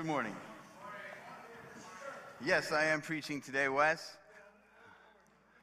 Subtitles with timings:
[0.00, 0.36] Good morning.
[2.42, 4.16] Yes, I am preaching today, Wes.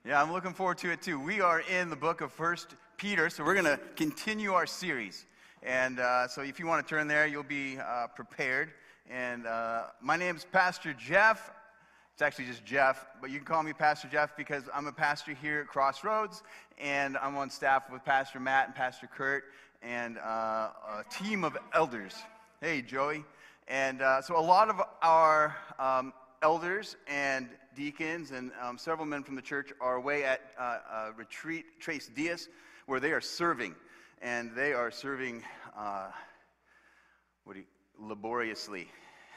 [0.06, 1.20] Yeah, I'm looking forward to it too.
[1.20, 5.26] We are in the book of First Peter, so we're going to continue our series.
[5.64, 8.74] And uh, so if you want to turn there, you'll be uh, prepared.
[9.10, 11.50] And uh, my name is Pastor Jeff.
[12.14, 15.34] It's actually just Jeff, but you can call me Pastor Jeff because I'm a pastor
[15.34, 16.44] here at Crossroads,
[16.78, 19.46] and I'm on staff with Pastor Matt and Pastor Kurt
[19.82, 20.70] and uh,
[21.00, 22.14] a team of elders.
[22.62, 23.24] Hey, Joey.
[23.68, 29.24] And uh, so a lot of our um, elders and deacons and um, several men
[29.24, 32.48] from the church are away at uh, uh, retreat Tres Dias,
[32.86, 33.76] where they are serving,
[34.22, 35.44] and they are serving.
[35.78, 36.08] Uh,
[37.44, 37.66] what do you,
[38.00, 38.88] laboriously,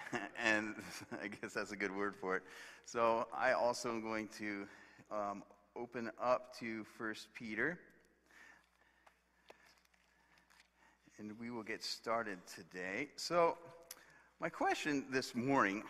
[0.45, 0.77] and
[1.23, 2.43] I guess that's a good word for it.
[2.85, 4.67] So I also am going to
[5.11, 5.43] um,
[5.75, 7.79] open up to First Peter.
[11.19, 13.09] And we will get started today.
[13.17, 13.59] So,
[14.43, 15.83] my question this morning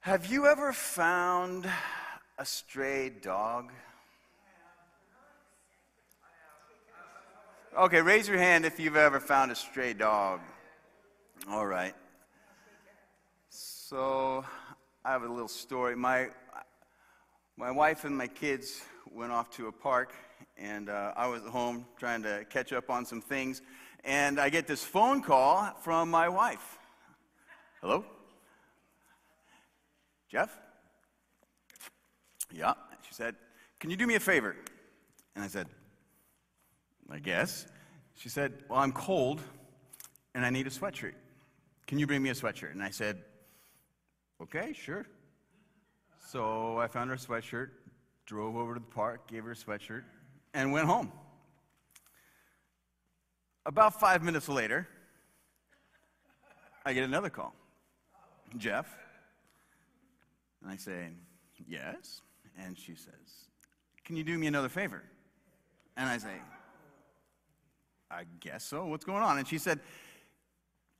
[0.00, 1.66] Have you ever found
[2.38, 3.72] a stray dog?
[7.78, 10.40] Okay, raise your hand if you've ever found a stray dog.
[11.48, 11.94] All right.
[13.48, 14.44] So,
[15.02, 15.96] I have a little story.
[15.96, 16.28] My,
[17.56, 20.12] my wife and my kids went off to a park,
[20.58, 23.62] and uh, I was at home trying to catch up on some things.
[24.04, 26.78] And I get this phone call from my wife.
[27.80, 28.04] Hello?
[30.28, 30.56] Jeff?
[32.52, 32.74] Yeah.
[33.06, 33.34] She said,
[33.78, 34.56] Can you do me a favor?
[35.34, 35.66] And I said,
[37.10, 37.66] I guess.
[38.16, 39.40] She said, Well, I'm cold
[40.34, 41.14] and I need a sweatshirt.
[41.86, 42.72] Can you bring me a sweatshirt?
[42.72, 43.22] And I said,
[44.42, 45.06] Okay, sure.
[46.28, 47.70] So I found her a sweatshirt,
[48.26, 50.04] drove over to the park, gave her a sweatshirt,
[50.54, 51.12] and went home.
[53.66, 54.88] About five minutes later,
[56.84, 57.54] I get another call.
[58.56, 58.86] Jeff?
[60.62, 61.08] And I say,
[61.68, 62.22] Yes.
[62.58, 63.48] And she says,
[64.04, 65.02] Can you do me another favor?
[65.96, 66.34] And I say,
[68.10, 68.86] I guess so.
[68.86, 69.38] What's going on?
[69.38, 69.80] And she said,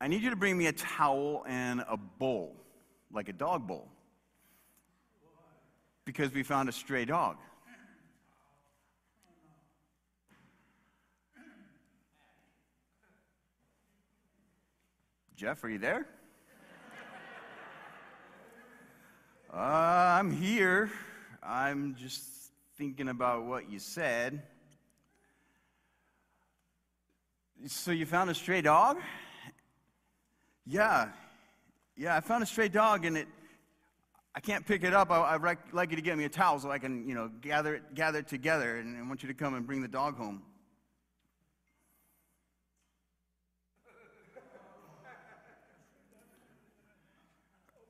[0.01, 2.57] I need you to bring me a towel and a bowl,
[3.13, 3.89] like a dog bowl,
[6.05, 7.37] because we found a stray dog.
[15.41, 16.07] Jeff, are you there?
[19.51, 20.91] uh, I'm here.
[21.43, 22.25] I'm just
[22.77, 24.43] thinking about what you said.
[27.65, 28.99] So, you found a stray dog?
[30.67, 31.09] Yeah.
[31.97, 33.29] Yeah, I found a stray dog and it.
[34.35, 35.11] I can't pick it up.
[35.11, 37.77] I, would like you to get me a towel so I can, you know, gather
[37.77, 38.77] it, gather it together.
[38.77, 40.43] And I want you to come and bring the dog home.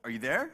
[0.03, 0.49] Are you there?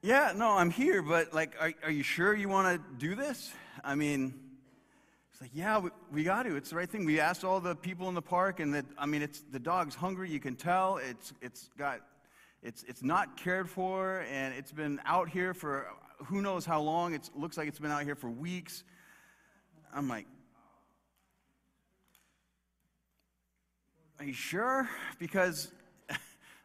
[0.00, 3.50] yeah, no, I'm here, but like, are, are you sure you want to do this?
[3.82, 4.32] I mean,
[5.32, 6.54] it's like, yeah, we, we got to.
[6.54, 7.04] It's the right thing.
[7.04, 9.96] We asked all the people in the park, and that I mean, it's the dog's
[9.96, 10.30] hungry.
[10.30, 10.98] You can tell.
[10.98, 12.00] It's it's got,
[12.62, 15.88] it's it's not cared for, and it's been out here for
[16.26, 17.12] who knows how long.
[17.12, 18.84] It looks like it's been out here for weeks.
[19.92, 20.26] I'm like,
[24.20, 24.88] are you sure?
[25.18, 25.72] Because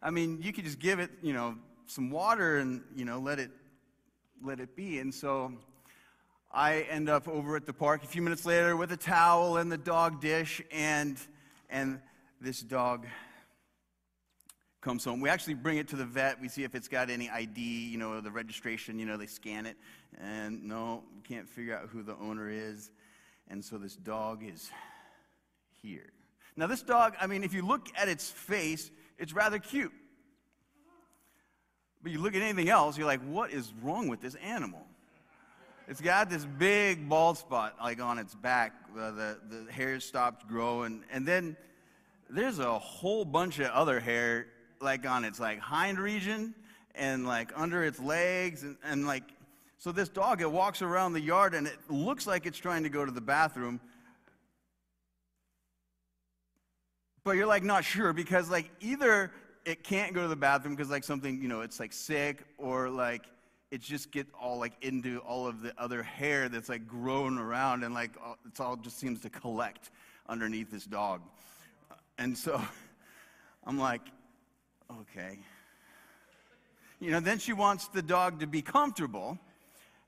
[0.02, 1.56] I mean, you could just give it, you know,
[1.88, 3.52] some water and, you know, let it
[4.44, 5.00] let it be.
[5.00, 5.52] And so
[6.52, 9.72] I end up over at the park a few minutes later with a towel and
[9.72, 11.18] the dog dish and
[11.70, 12.00] and
[12.40, 13.08] this dog
[14.82, 15.20] comes home.
[15.20, 16.40] We actually bring it to the vet.
[16.40, 19.66] We see if it's got any ID, you know, the registration, you know, they scan
[19.66, 19.76] it.
[20.22, 22.92] And no, can't figure out who the owner is.
[23.50, 24.70] And so this dog is
[25.82, 26.12] here.
[26.56, 29.94] Now, this dog, I mean, if you look at its face, it's rather cute.
[32.04, 34.86] But you look at anything else, you're like, what is wrong with this animal?
[35.88, 38.74] It's got this big bald spot like on its back.
[38.98, 41.04] Uh, the, the hair stopped growing.
[41.12, 41.56] And then
[42.30, 44.48] there's a whole bunch of other hair
[44.82, 46.54] like on its like hind region
[46.94, 49.24] and like under its legs and, and like
[49.78, 52.90] so this dog it walks around the yard and it looks like it's trying to
[52.90, 53.80] go to the bathroom
[57.28, 59.34] but you're like not sure because like either
[59.66, 62.90] it can't go to the bathroom because like something you know it's like sick or
[62.90, 63.26] like
[63.70, 67.84] it just get all like into all of the other hair that's like growing around
[67.84, 68.12] and like
[68.46, 69.92] it's all just seems to collect
[70.30, 71.20] underneath this dog.
[72.18, 72.62] And so
[73.66, 74.04] i'm like
[75.02, 75.38] okay.
[77.02, 79.38] You know then she wants the dog to be comfortable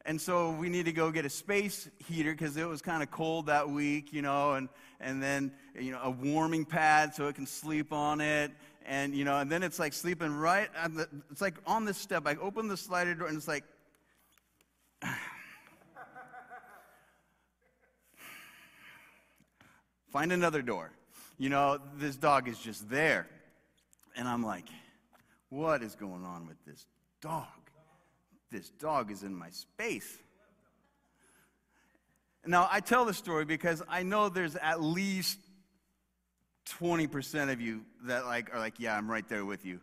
[0.10, 3.12] and so we need to go get a space heater because it was kind of
[3.12, 4.68] cold that week, you know, and,
[5.00, 8.52] and then, you know, a warming pad so it can sleep on it.
[8.88, 12.00] And, you know, and then it's like sleeping right at the, it's like on this
[12.00, 12.24] step.
[12.26, 13.64] I open the slider door and it's like,
[20.12, 20.92] find another door.
[21.38, 23.28] You know, this dog is just there.
[24.16, 24.66] And I'm like,
[25.50, 26.88] what is going on with this
[27.22, 27.59] dog?
[28.52, 30.18] This dog is in my space.
[32.46, 35.40] Now, I tell the story because I know there's at least
[36.80, 39.80] 20% of you that like are like, yeah, I'm right there with you.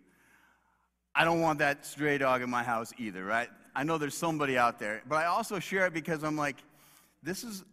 [1.15, 3.49] I don't want that stray dog in my house either, right?
[3.75, 6.57] I know there's somebody out there, but I also share it because I'm like,
[7.23, 7.65] this is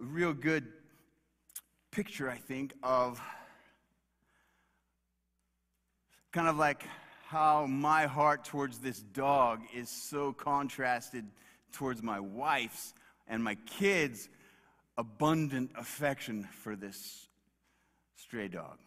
[0.00, 0.66] a real good
[1.90, 3.20] picture, I think, of
[6.32, 6.82] kind of like
[7.34, 11.26] how my heart towards this dog is so contrasted
[11.72, 12.94] towards my wife's
[13.26, 14.28] and my kids'
[14.96, 17.26] abundant affection for this
[18.14, 18.78] stray dog.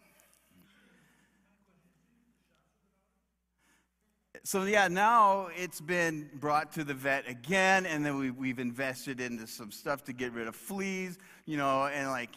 [4.44, 9.20] So, yeah, now it's been brought to the vet again, and then we, we've invested
[9.20, 12.30] into some stuff to get rid of fleas, you know, and like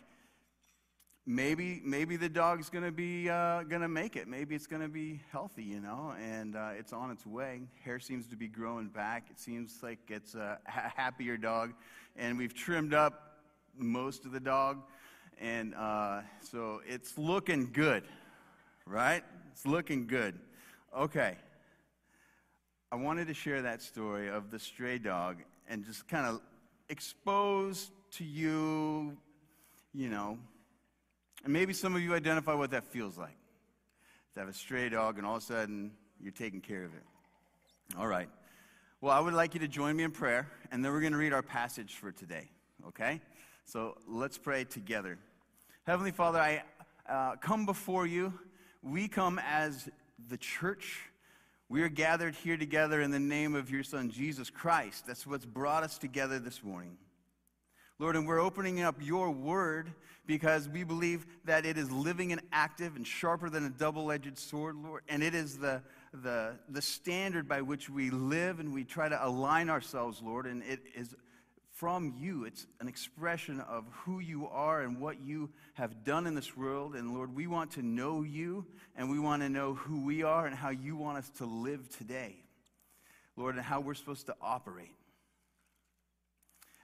[1.26, 4.28] maybe maybe the dog's to be uh, to make it.
[4.28, 7.62] Maybe it's to be healthy, you know, and uh, it's on its way.
[7.84, 9.28] Hair seems to be growing back.
[9.30, 11.74] It seems like it's a happier dog,
[12.16, 13.40] and we've trimmed up
[13.78, 14.82] most of the dog,
[15.40, 18.04] and uh, so it's looking good,
[18.86, 19.24] right?
[19.52, 20.40] It's looking good.
[20.98, 21.38] Okay.
[22.94, 25.38] I wanted to share that story of the stray dog
[25.70, 26.42] and just kind of
[26.90, 29.16] expose to you,
[29.94, 30.38] you know,
[31.44, 33.38] and maybe some of you identify what that feels like
[34.34, 37.04] to have a stray dog and all of a sudden you're taking care of it.
[37.98, 38.30] All right.
[39.02, 41.18] Well, I would like you to join me in prayer, and then we're going to
[41.18, 42.50] read our passage for today,
[42.88, 43.20] okay?
[43.66, 45.18] So let's pray together.
[45.88, 46.64] Heavenly Father, I
[47.10, 48.32] uh, come before you.
[48.84, 49.90] We come as
[50.30, 51.00] the church.
[51.68, 55.08] We are gathered here together in the name of your Son, Jesus Christ.
[55.08, 56.98] That's what's brought us together this morning.
[58.02, 59.94] Lord, and we're opening up your word
[60.26, 64.40] because we believe that it is living and active and sharper than a double edged
[64.40, 65.04] sword, Lord.
[65.08, 69.24] And it is the, the, the standard by which we live and we try to
[69.24, 70.48] align ourselves, Lord.
[70.48, 71.14] And it is
[71.74, 76.34] from you, it's an expression of who you are and what you have done in
[76.34, 76.96] this world.
[76.96, 78.66] And Lord, we want to know you
[78.96, 81.88] and we want to know who we are and how you want us to live
[81.96, 82.38] today,
[83.38, 84.96] Lord, and how we're supposed to operate.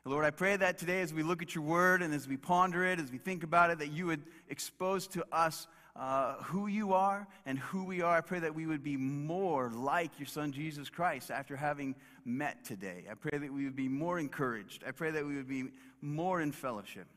[0.08, 2.86] Lord, I pray that today as we look at your word and as we ponder
[2.86, 5.68] it, as we think about it, that you would expose to us
[5.98, 8.16] uh, who you are and who we are.
[8.16, 12.64] I pray that we would be more like your son Jesus Christ after having met
[12.64, 13.06] today.
[13.10, 14.84] I pray that we would be more encouraged.
[14.88, 15.66] I pray that we would be
[16.02, 17.08] more in fellowship.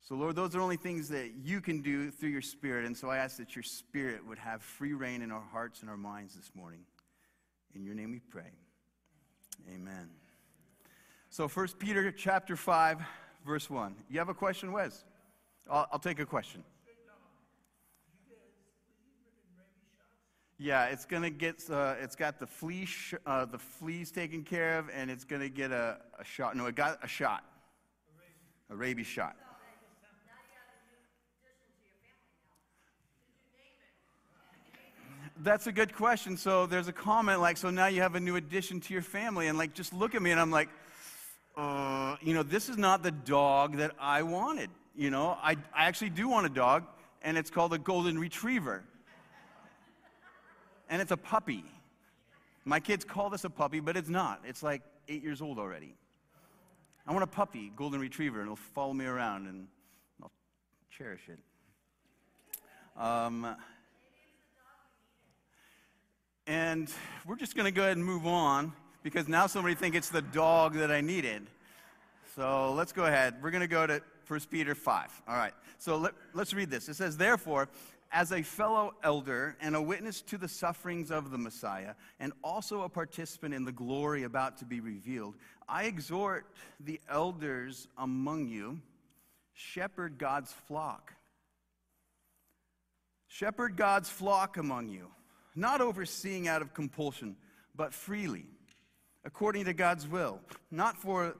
[0.00, 2.86] So, Lord, those are only things that you can do through your Spirit.
[2.86, 5.90] And so I ask that your Spirit would have free reign in our hearts and
[5.90, 6.80] our minds this morning.
[7.74, 8.50] In your name we pray.
[9.72, 10.21] Amen.
[11.32, 13.00] So 1 Peter chapter 5,
[13.46, 13.94] verse 1.
[14.10, 15.02] You have a question, Wes?
[15.66, 16.62] I'll, I'll take a question.
[20.58, 21.62] Yeah, it's gonna get.
[21.70, 22.86] Uh, it's got the flea,
[23.24, 26.54] uh, the fleas taken care of, and it's gonna get a, a shot.
[26.54, 27.42] No, it got a shot,
[28.68, 29.34] a rabies shot.
[35.38, 36.36] That's a good question.
[36.36, 39.46] So there's a comment like, so now you have a new addition to your family,
[39.46, 40.68] and like, just look at me, and I'm like,
[41.56, 44.70] uh, you know, this is not the dog that I wanted.
[44.96, 46.84] You know, I, I actually do want a dog,
[47.22, 48.84] and it's called a golden retriever.
[50.88, 51.64] And it's a puppy.
[52.64, 54.42] My kids call this a puppy, but it's not.
[54.46, 55.94] It's like eight years old already.
[57.06, 59.66] I want a puppy, golden retriever, and it'll follow me around, and
[60.22, 60.30] I'll
[60.96, 61.38] cherish it.
[63.00, 63.56] Um,
[66.46, 66.90] and
[67.26, 70.22] we're just going to go ahead and move on because now somebody think it's the
[70.22, 71.46] dog that I needed.
[72.36, 73.34] So let's go ahead.
[73.42, 75.22] We're going to go to 1 Peter 5.
[75.28, 75.52] All right.
[75.78, 76.88] So let, let's read this.
[76.88, 77.68] It says, Therefore,
[78.10, 82.82] as a fellow elder and a witness to the sufferings of the Messiah, and also
[82.82, 85.34] a participant in the glory about to be revealed,
[85.68, 86.46] I exhort
[86.80, 88.80] the elders among you,
[89.54, 91.12] shepherd God's flock.
[93.28, 95.08] Shepherd God's flock among you,
[95.56, 97.36] not overseeing out of compulsion,
[97.74, 98.44] but freely
[99.24, 101.36] according to God's will, not for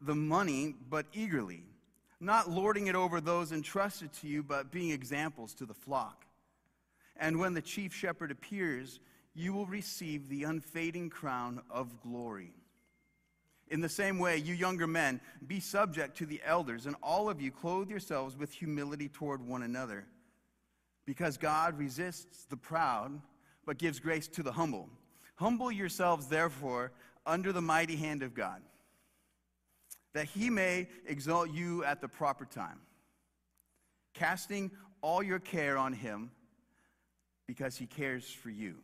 [0.00, 1.64] the money, but eagerly,
[2.20, 6.24] not lording it over those entrusted to you, but being examples to the flock.
[7.16, 9.00] And when the chief shepherd appears,
[9.34, 12.52] you will receive the unfading crown of glory.
[13.68, 17.40] In the same way, you younger men, be subject to the elders, and all of
[17.40, 20.04] you clothe yourselves with humility toward one another.
[21.06, 23.18] Because God resists the proud,
[23.64, 24.88] but gives grace to the humble.
[25.36, 26.92] Humble yourselves, therefore,
[27.26, 28.62] under the mighty hand of God,
[30.14, 32.80] that he may exalt you at the proper time,
[34.14, 36.30] casting all your care on him
[37.46, 38.76] because he cares for you.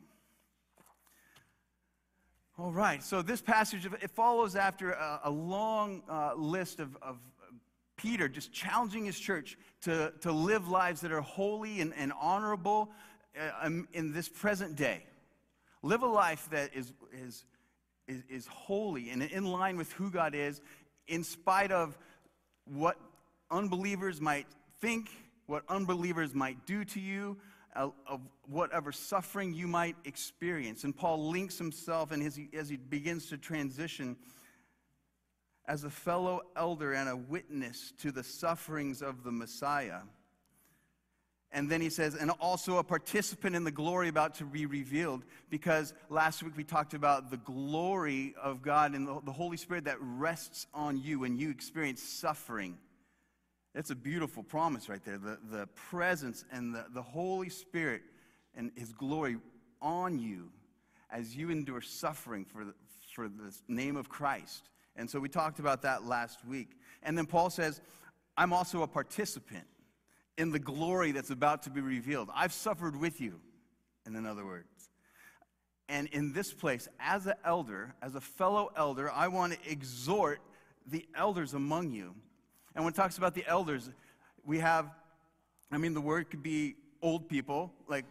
[2.59, 7.19] All right, so this passage, it follows after a, a long uh, list of, of
[7.97, 12.91] Peter just challenging his church to, to live lives that are holy and, and honorable
[13.39, 15.05] uh, um, in this present day.
[15.83, 17.45] Live a life that is, is,
[18.09, 20.61] is, is holy and in line with who God is,
[21.07, 21.97] in spite of
[22.65, 22.99] what
[23.51, 24.47] unbelievers might
[24.81, 25.11] think,
[25.47, 27.37] what unbelievers might do to you,
[27.77, 30.83] of whatever suffering you might experience.
[30.85, 34.17] And Paul links himself, and as as he begins to transition,
[35.67, 40.01] as a fellow elder and a witness to the sufferings of the Messiah.
[41.51, 45.25] And then he says, and also a participant in the glory about to be revealed,
[45.49, 49.97] because last week we talked about the glory of God and the, Holy Spirit that
[50.01, 52.77] rests on you when you experience suffering.
[53.75, 55.17] That's a beautiful promise right there.
[55.17, 58.03] The, the presence and the, the Holy Spirit
[58.55, 59.39] and his glory
[59.81, 60.51] on you
[61.11, 62.75] as you endure suffering for the,
[63.15, 64.69] for the name of Christ.
[64.97, 66.73] And so we talked about that last week.
[67.03, 67.81] And then Paul says,
[68.37, 69.65] I'm also a participant
[70.39, 72.31] in the glory that's about to be revealed.
[72.35, 73.41] I've suffered with you,
[74.07, 74.89] in other words.
[75.89, 80.41] And in this place, as an elder, as a fellow elder, I want to exhort
[80.87, 82.15] the elders among you.
[82.75, 83.91] And when it talks about the elders,
[84.47, 84.87] we have,
[85.73, 88.05] I mean, the word could be old people, like,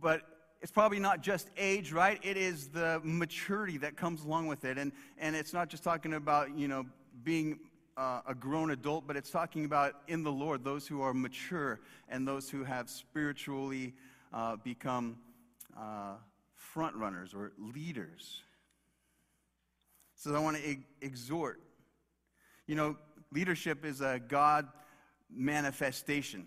[0.00, 0.22] but
[0.60, 2.20] it's probably not just age, right?
[2.22, 4.76] It is the maturity that comes along with it.
[4.78, 6.84] And, and it's not just talking about, you know,
[7.24, 7.58] being
[7.96, 11.80] uh, a grown adult, but it's talking about in the Lord, those who are mature
[12.08, 13.94] and those who have spiritually
[14.32, 15.18] uh, become
[15.78, 16.14] uh,
[16.54, 18.42] front runners or leaders.
[20.14, 21.60] So I want to exhort.
[22.66, 22.96] You know,
[23.32, 24.68] leadership is a God
[25.30, 26.46] manifestation.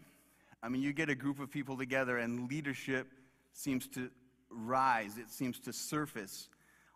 [0.64, 3.08] I mean, you get a group of people together, and leadership
[3.54, 4.10] seems to
[4.50, 6.50] rise, it seems to surface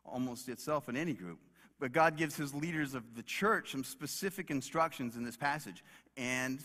[0.05, 1.39] almost itself in any group.
[1.79, 5.83] But God gives his leaders of the church some specific instructions in this passage.
[6.17, 6.59] And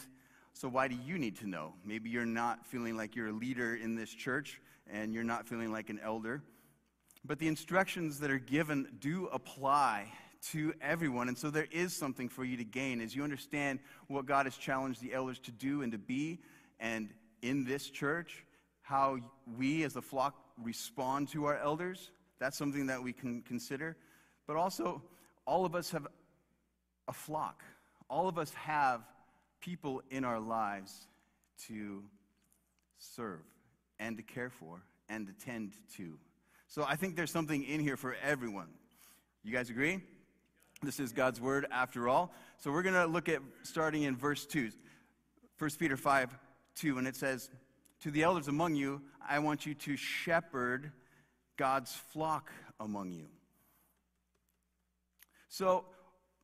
[0.52, 1.74] so, why do you need to know?
[1.84, 5.72] Maybe you're not feeling like you're a leader in this church and you're not feeling
[5.72, 6.42] like an elder.
[7.24, 10.12] But the instructions that are given do apply
[10.50, 11.28] to everyone.
[11.28, 13.78] And so, there is something for you to gain as you understand
[14.08, 16.40] what God has challenged the elders to do and to be.
[16.80, 17.10] And
[17.42, 18.44] in this church,
[18.82, 19.18] how
[19.56, 22.10] we as a flock respond to our elders.
[22.38, 23.96] That's something that we can consider.
[24.46, 25.02] But also,
[25.46, 26.06] all of us have
[27.08, 27.62] a flock.
[28.08, 29.02] All of us have
[29.60, 31.06] people in our lives
[31.66, 32.02] to
[32.98, 33.40] serve
[33.98, 36.18] and to care for and to tend to.
[36.68, 38.68] So I think there's something in here for everyone.
[39.42, 40.00] You guys agree?
[40.82, 42.34] This is God's word after all.
[42.58, 44.70] So we're going to look at starting in verse 2.
[45.58, 46.36] 1 Peter 5
[46.76, 47.50] 2, and it says,
[48.00, 50.90] To the elders among you, I want you to shepherd
[51.56, 53.28] God's flock among you.
[55.54, 55.84] So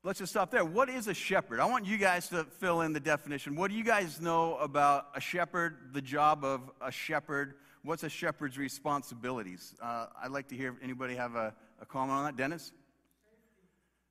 [0.05, 0.64] let's just stop there.
[0.64, 1.59] What is a shepherd?
[1.59, 3.57] I want you guys to fill in the definition.
[3.57, 7.55] What do you guys know about a shepherd, the job of a shepherd?
[7.83, 9.75] What's a shepherd's responsibilities?
[9.83, 12.37] Uh, I'd like to hear if anybody have a, a comment on that.
[12.37, 12.71] Dennis?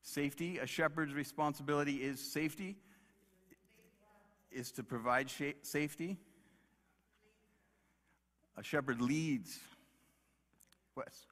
[0.01, 0.55] Safety.
[0.55, 0.57] safety.
[0.57, 2.75] A shepherd's responsibility is safety,
[4.51, 6.17] is to provide sh- safety.
[8.57, 9.59] A shepherd leads.
[10.97, 11.25] Wes?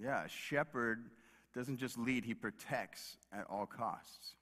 [0.00, 1.10] Yeah, a shepherd
[1.54, 4.34] doesn't just lead, he protects at all costs.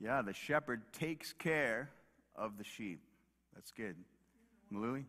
[0.00, 1.90] Yeah, the shepherd takes care
[2.34, 3.00] of the sheep.
[3.54, 3.96] That's good.
[4.72, 5.04] Malui?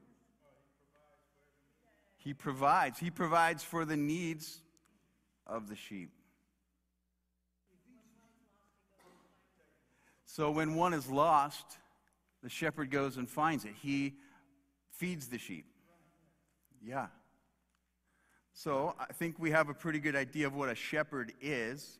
[2.17, 3.00] He provides.
[3.00, 4.62] He provides for the needs
[5.45, 6.12] of the sheep.
[10.25, 11.77] So when one is lost,
[12.43, 13.74] the shepherd goes and finds it.
[13.81, 14.15] He
[14.97, 15.65] feeds the sheep.
[16.83, 17.07] Yeah.
[18.53, 21.99] So I think we have a pretty good idea of what a shepherd is.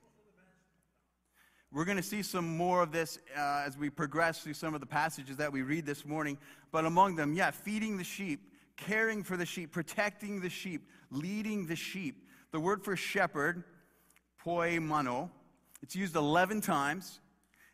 [1.71, 4.79] We're going to see some more of this uh, as we progress through some of
[4.79, 6.37] the passages that we read this morning.
[6.71, 11.67] But among them, yeah, feeding the sheep, caring for the sheep, protecting the sheep, leading
[11.67, 12.27] the sheep.
[12.51, 13.63] The word for shepherd,
[14.45, 15.29] poimano,
[15.81, 17.19] it's used 11 times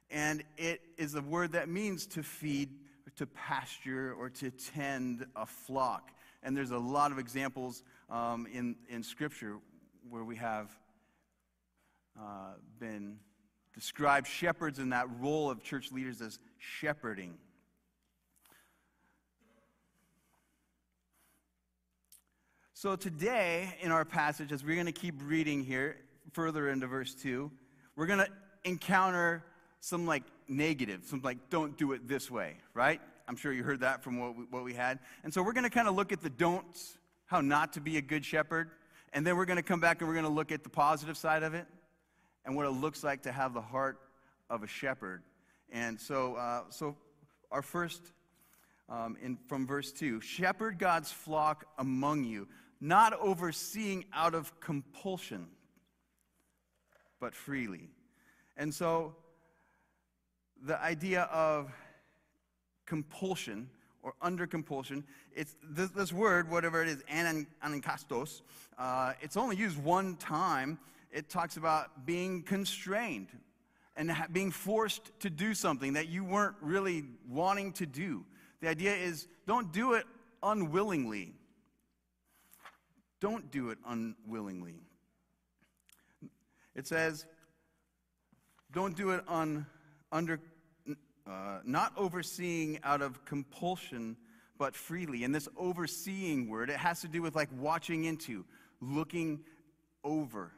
[0.10, 2.70] and it is a word that means to feed,
[3.18, 6.12] to pasture, or to tend a flock.
[6.44, 9.58] And there's a lot of examples um, in, in Scripture
[10.10, 10.72] where we have
[12.20, 13.18] uh, been
[13.74, 17.38] described shepherds in that role of church leaders as shepherding.
[22.74, 25.98] So, today in our passage, as we're going to keep reading here
[26.34, 27.52] further into verse 2,
[27.96, 28.30] we're going to
[28.64, 29.44] encounter
[29.82, 33.02] some like negative, some like don't do it this way, right?
[33.28, 35.00] I'm sure you heard that from what we, what we had.
[35.24, 37.98] And so we're going to kind of look at the don'ts, how not to be
[37.98, 38.72] a good shepherd.
[39.14, 41.18] And then we're going to come back and we're going to look at the positive
[41.18, 41.66] side of it
[42.46, 44.00] and what it looks like to have the heart
[44.50, 45.24] of a shepherd.
[45.72, 46.96] And so, uh, so
[47.52, 48.02] our first
[48.90, 52.48] um, in, from verse 2 Shepherd God's flock among you
[52.82, 55.48] not overseeing out of compulsion,
[57.20, 57.90] but freely.
[58.58, 59.16] And so
[60.66, 61.72] the idea of
[62.86, 63.70] compulsion
[64.04, 65.04] or under compulsion,
[65.36, 67.04] it's this, this word, whatever it is,
[67.64, 68.42] anankastos,
[68.78, 70.80] uh, it's only used one time.
[71.12, 73.28] It talks about being constrained
[73.96, 78.26] and ha- being forced to do something that you weren't really wanting to do.
[78.62, 80.06] The idea is don't do it
[80.42, 81.34] unwillingly.
[83.20, 84.76] Don't do it unwillingly.
[86.76, 87.26] It says,
[88.72, 89.66] don't do it on,
[90.12, 90.40] under,
[91.28, 94.18] uh, not overseeing out of compulsion,
[94.58, 95.24] but freely.
[95.24, 98.46] And this overseeing word, it has to do with like watching into,
[98.80, 99.40] looking
[100.04, 100.52] over.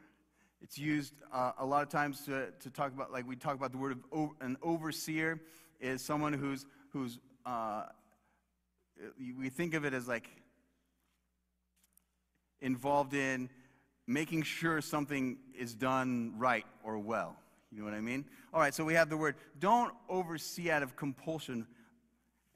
[0.60, 3.72] It's used uh, a lot of times to, to talk about, like we talk about
[3.72, 5.40] the word of an overseer
[5.80, 7.84] is someone who's, who's uh,
[9.38, 10.28] we think of it as like
[12.60, 13.50] involved in
[14.06, 17.36] making sure something is done right or well.
[17.74, 18.24] You know what I mean?
[18.52, 21.66] All right, so we have the word don't oversee out of compulsion,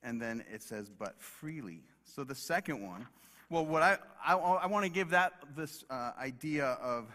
[0.05, 1.83] and then it says, but freely.
[2.05, 3.05] So the second one,
[3.51, 7.07] well, what I, I, I want to give that this uh, idea of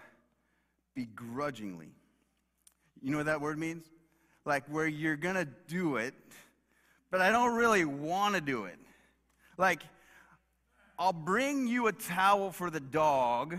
[0.95, 1.91] begrudgingly.
[3.01, 3.85] You know what that word means?
[4.43, 6.13] Like where you're going to do it,
[7.09, 8.77] but I don't really want to do it.
[9.57, 9.81] Like,
[10.99, 13.57] I'll bring you a towel for the dog,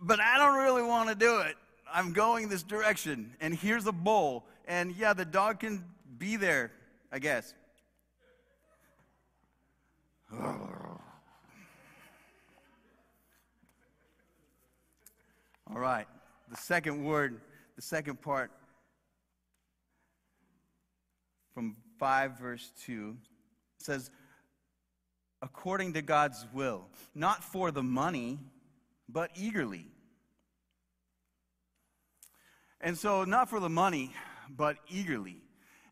[0.00, 1.56] but I don't really want to do it.
[1.92, 4.44] I'm going this direction, and here's a bowl.
[4.66, 5.84] And yeah, the dog can
[6.18, 6.72] be there,
[7.10, 7.54] I guess.
[10.32, 10.98] All
[15.66, 16.06] right,
[16.48, 17.40] the second word,
[17.76, 18.50] the second part
[21.54, 23.16] from 5 verse 2
[23.78, 24.10] says,
[25.42, 28.38] according to God's will, not for the money,
[29.08, 29.86] but eagerly.
[32.80, 34.12] And so, not for the money,
[34.56, 35.42] but eagerly.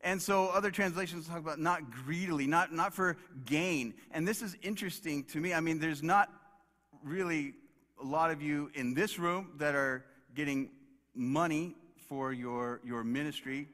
[0.03, 3.95] And so, other translations talk about not greedily, not, not for gain.
[4.11, 5.53] And this is interesting to me.
[5.53, 6.31] I mean, there's not
[7.03, 7.55] really
[8.01, 10.71] a lot of you in this room that are getting
[11.15, 11.77] money
[12.09, 13.69] for your, your ministry.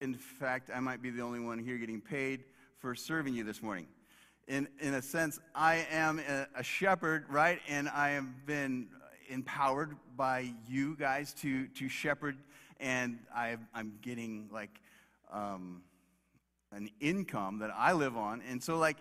[0.00, 2.44] In fact, I might be the only one here getting paid
[2.78, 3.86] for serving you this morning
[4.48, 7.60] in, in a sense, I am a, a shepherd, right?
[7.68, 8.88] And I have been
[9.28, 12.36] empowered by you guys to, to shepherd,
[12.78, 14.80] and I, I'm getting like
[15.32, 15.82] um,
[16.72, 18.42] an income that I live on.
[18.48, 18.96] And so, like,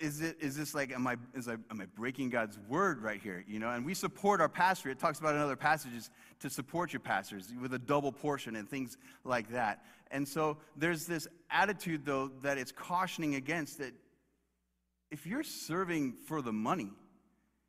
[0.00, 3.20] is it is this like am I is I am I breaking God's word right
[3.20, 3.44] here?
[3.46, 4.90] You know, and we support our pastor.
[4.90, 8.68] It talks about in other passages to support your pastors with a double portion and
[8.68, 9.84] things like that.
[10.10, 13.92] And so there's this attitude though that it's cautioning against that
[15.10, 16.90] if you're serving for the money,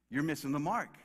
[0.10, 0.98] you're missing the mark.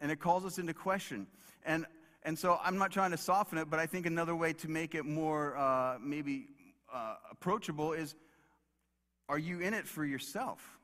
[0.00, 1.26] And it calls us into question.
[1.64, 1.86] And,
[2.22, 4.94] and so I'm not trying to soften it, but I think another way to make
[4.94, 6.48] it more uh, maybe
[6.92, 8.14] uh, approachable is
[9.28, 10.78] are you in it for yourself?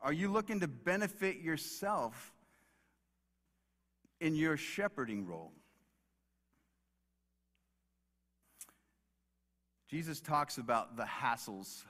[0.00, 2.34] Are you looking to benefit yourself
[4.20, 5.52] in your shepherding role?
[9.88, 11.84] Jesus talks about the hassles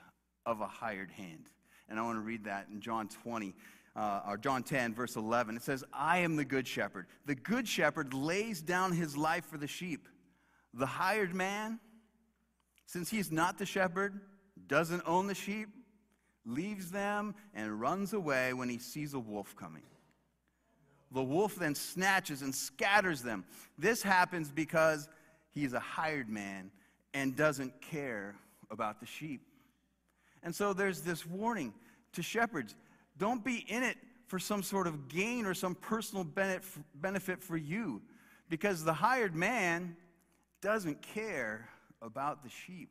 [0.45, 1.49] of a hired hand.
[1.89, 3.55] And I want to read that in John 20,
[3.97, 5.57] uh, or John 10, verse 11.
[5.57, 7.07] It says, I am the good shepherd.
[7.25, 10.07] The good shepherd lays down his life for the sheep.
[10.73, 11.79] The hired man,
[12.85, 14.21] since he's not the shepherd,
[14.67, 15.69] doesn't own the sheep,
[16.45, 19.83] leaves them and runs away when he sees a wolf coming.
[21.11, 23.45] The wolf then snatches and scatters them.
[23.79, 25.09] This happens because
[25.51, 26.69] he's a hired man
[27.13, 28.35] and doesn't care
[28.69, 29.41] about the sheep.
[30.43, 31.73] And so there's this warning
[32.13, 32.75] to shepherds
[33.17, 36.25] don't be in it for some sort of gain or some personal
[36.95, 38.01] benefit for you.
[38.49, 39.95] Because the hired man,
[40.61, 41.69] doesn't care
[42.01, 42.89] about the sheep.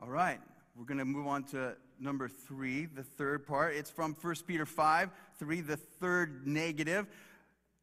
[0.00, 0.40] All right,
[0.76, 3.74] we're going to move on to number three, the third part.
[3.74, 7.06] It's from 1 Peter 5 3, the third negative.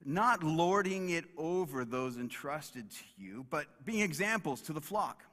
[0.05, 5.23] Not lording it over those entrusted to you, but being examples to the flock.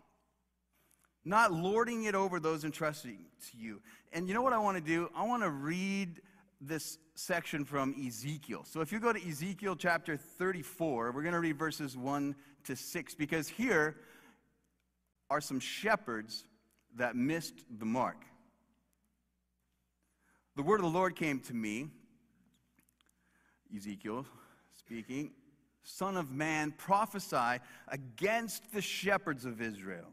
[1.26, 3.18] Not lording it over those entrusted
[3.50, 3.82] to you.
[4.12, 5.10] And you know what I want to do?
[5.14, 6.22] I want to read
[6.60, 8.64] this section from Ezekiel.
[8.64, 12.36] So if you go to Ezekiel chapter 34, we're going to read verses 1
[12.66, 13.96] to 6, because here
[15.28, 16.44] are some shepherds
[16.94, 18.24] that missed the mark.
[20.54, 21.88] The word of the Lord came to me,
[23.76, 24.26] Ezekiel
[24.78, 25.32] speaking,
[25.82, 30.06] Son of man, prophesy against the shepherds of Israel.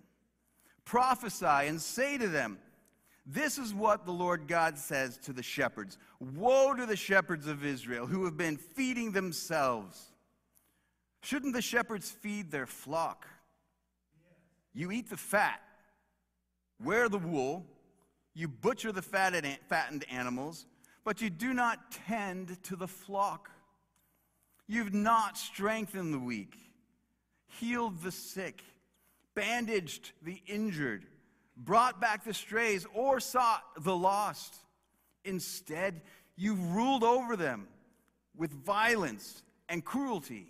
[0.85, 2.57] Prophesy and say to them,
[3.25, 7.65] This is what the Lord God says to the shepherds Woe to the shepherds of
[7.65, 10.13] Israel who have been feeding themselves.
[11.21, 13.27] Shouldn't the shepherds feed their flock?
[14.73, 15.61] You eat the fat,
[16.83, 17.65] wear the wool,
[18.33, 20.65] you butcher the fattened animals,
[21.03, 23.49] but you do not tend to the flock.
[24.67, 26.57] You've not strengthened the weak,
[27.59, 28.63] healed the sick,
[29.35, 31.05] bandaged the injured,
[31.57, 34.55] brought back the strays, or sought the lost.
[35.25, 36.01] Instead,
[36.35, 37.67] you've ruled over them
[38.35, 40.47] with violence and cruelty.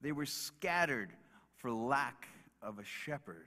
[0.00, 1.10] They were scattered
[1.56, 2.28] for lack
[2.62, 3.46] of a shepherd.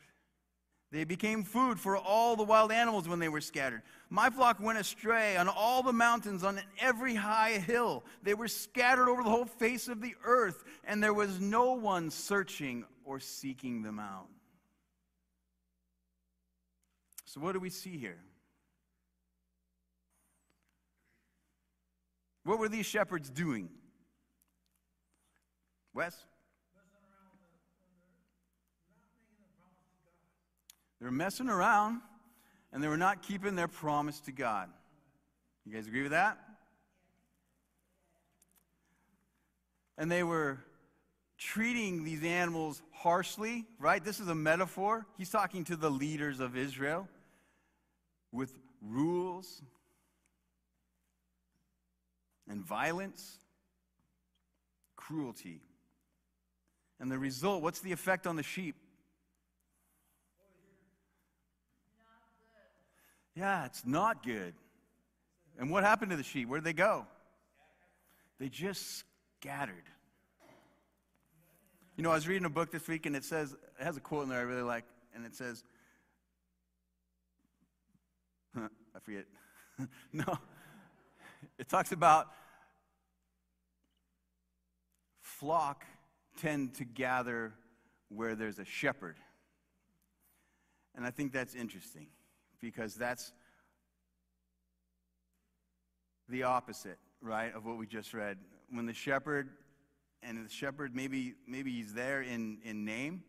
[0.89, 3.82] They became food for all the wild animals when they were scattered.
[4.10, 8.06] My flock went astray on all the mountains, on every high hill.
[8.24, 12.10] They were scattered over the whole face of the earth, and there was no one
[12.10, 14.28] searching or seeking them out.
[17.24, 18.20] So, what do we see here?
[22.43, 23.70] What were these shepherds doing?
[25.93, 26.15] Wes?
[31.00, 32.02] They were messing around
[32.74, 34.70] and they were not keeping their promise to God.
[35.65, 36.38] You guys agree with that?
[39.98, 40.60] And they were
[41.38, 44.04] treating these animals harshly, right?
[44.04, 45.06] This is a metaphor.
[45.17, 47.08] He's talking to the leaders of Israel
[48.32, 49.62] with rules
[52.50, 53.38] and violence,
[54.95, 55.62] cruelty.
[57.00, 58.76] And the result, what's the effect on the sheep?
[63.36, 64.56] Yeah, it's not good.
[65.60, 66.47] And what happened to the sheep?
[66.47, 67.06] Where did they go?
[68.39, 69.04] They just
[69.39, 69.84] scattered.
[71.97, 73.99] You know, I was reading a book this week and it says, it has a
[73.99, 75.63] quote in there I really like, and it says,
[78.55, 79.25] I forget.
[80.13, 80.38] no.
[81.57, 82.27] It talks about
[85.23, 85.86] flock
[86.39, 87.53] tend to gather
[88.10, 89.17] where there's a shepherd.
[90.95, 92.07] And I think that's interesting
[92.62, 93.33] because that's
[96.29, 98.38] the opposite, right, of what we just read.
[98.69, 99.49] When the shepherd,
[100.23, 103.23] and the shepherd, maybe, maybe he's there in, in name,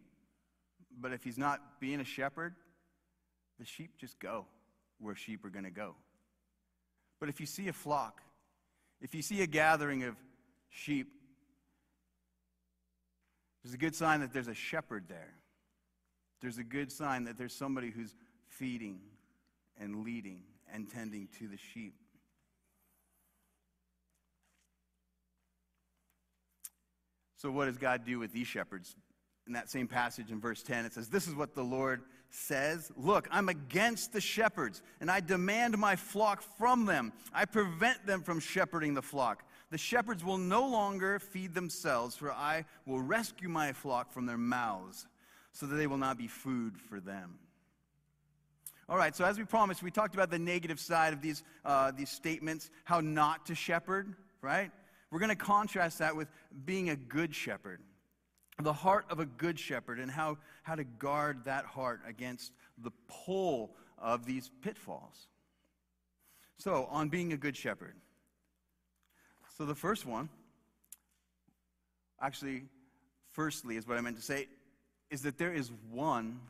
[1.00, 2.54] but if he's not being a shepherd,
[3.58, 4.46] the sheep just go
[4.98, 5.94] where sheep are going to go.
[7.20, 8.20] But if you see a flock,
[9.00, 10.16] if you see a gathering of
[10.70, 11.08] sheep,
[13.62, 15.34] there's a good sign that there's a shepherd there.
[16.40, 18.14] There's a good sign that there's somebody who's
[18.48, 19.00] feeding
[19.78, 21.94] and leading and tending to the sheep.
[27.38, 28.96] So, what does God do with these shepherds?
[29.46, 32.90] In that same passage in verse 10, it says, This is what the Lord says
[32.96, 37.12] Look, I'm against the shepherds, and I demand my flock from them.
[37.32, 39.44] I prevent them from shepherding the flock.
[39.70, 44.38] The shepherds will no longer feed themselves, for I will rescue my flock from their
[44.38, 45.06] mouths,
[45.52, 47.38] so that they will not be food for them.
[48.88, 51.92] All right, so as we promised, we talked about the negative side of these, uh,
[51.92, 54.72] these statements, how not to shepherd, right?
[55.10, 56.28] We're going to contrast that with
[56.64, 57.80] being a good shepherd,
[58.62, 62.90] the heart of a good shepherd, and how, how to guard that heart against the
[63.08, 65.28] pull of these pitfalls.
[66.58, 67.94] So, on being a good shepherd.
[69.56, 70.28] So, the first one,
[72.20, 72.64] actually,
[73.32, 74.48] firstly, is what I meant to say,
[75.10, 76.40] is that there is one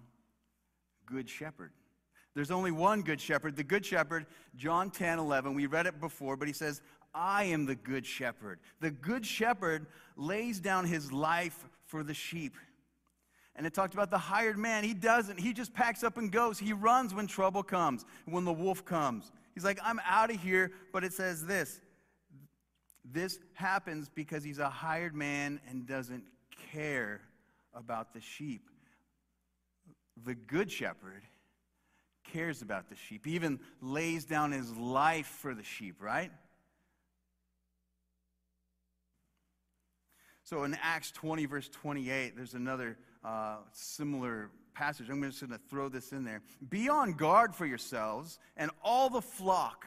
[1.07, 1.73] good shepherd.
[2.35, 3.57] There's only one good shepherd.
[3.57, 6.81] The good shepherd, John 10 11, we read it before, but he says,
[7.15, 8.61] I am the good shepherd.
[8.81, 12.55] The good shepherd lays down his life for the sheep.
[13.57, 14.85] And it talked about the hired man.
[14.85, 15.41] He doesn't.
[15.41, 16.59] He just packs up and goes.
[16.59, 19.33] He runs when trouble comes, when the wolf comes.
[19.55, 20.71] He's like, I'm out of here.
[20.93, 21.81] But it says this
[23.05, 26.25] this happens because he's a hired man and doesn't
[26.73, 27.21] care
[27.75, 28.69] about the sheep.
[30.25, 31.23] The good shepherd
[32.25, 36.31] cares about the sheep, he even lays down his life for the sheep, right?
[40.49, 45.11] So in Acts 20, verse 28, there's another uh, similar passage.
[45.11, 46.41] I'm just going to throw this in there.
[46.71, 49.85] Be on guard for yourselves and all the flock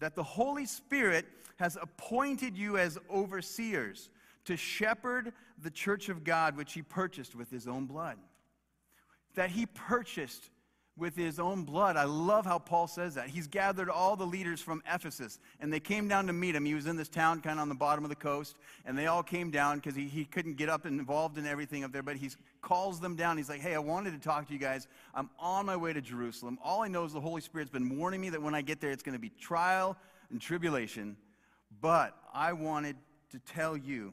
[0.00, 1.26] that the Holy Spirit
[1.60, 4.10] has appointed you as overseers
[4.46, 8.16] to shepherd the church of God, which he purchased with his own blood.
[9.36, 10.50] That he purchased
[10.98, 11.96] with his own blood.
[11.96, 13.28] I love how Paul says that.
[13.28, 16.64] He's gathered all the leaders from Ephesus, and they came down to meet him.
[16.64, 19.06] He was in this town kind of on the bottom of the coast, and they
[19.06, 22.02] all came down because he, he couldn't get up and involved in everything up there,
[22.02, 22.30] but he
[22.60, 23.36] calls them down.
[23.36, 24.88] He's like, Hey, I wanted to talk to you guys.
[25.14, 26.58] I'm on my way to Jerusalem.
[26.62, 28.90] All I know is the Holy Spirit's been warning me that when I get there,
[28.90, 29.96] it's going to be trial
[30.30, 31.16] and tribulation.
[31.80, 32.96] But I wanted
[33.30, 34.12] to tell you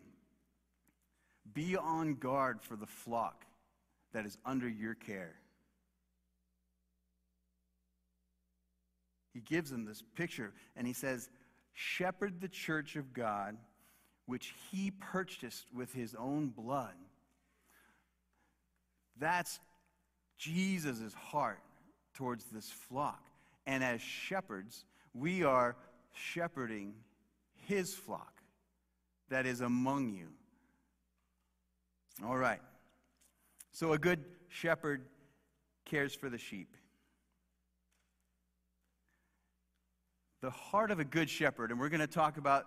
[1.53, 3.45] be on guard for the flock
[4.13, 5.35] that is under your care.
[9.35, 11.29] He gives them this picture and he says,
[11.73, 13.57] Shepherd the church of God,
[14.27, 16.93] which he purchased with his own blood.
[19.19, 19.59] That's
[20.37, 21.59] Jesus' heart
[22.13, 23.25] towards this flock.
[23.67, 25.75] And as shepherds, we are
[26.13, 26.93] shepherding
[27.55, 28.41] his flock
[29.29, 30.27] that is among you.
[32.25, 32.61] All right.
[33.73, 35.01] So a good shepherd
[35.83, 36.77] cares for the sheep.
[40.41, 41.71] The heart of a good shepherd.
[41.71, 42.65] And we're going to talk about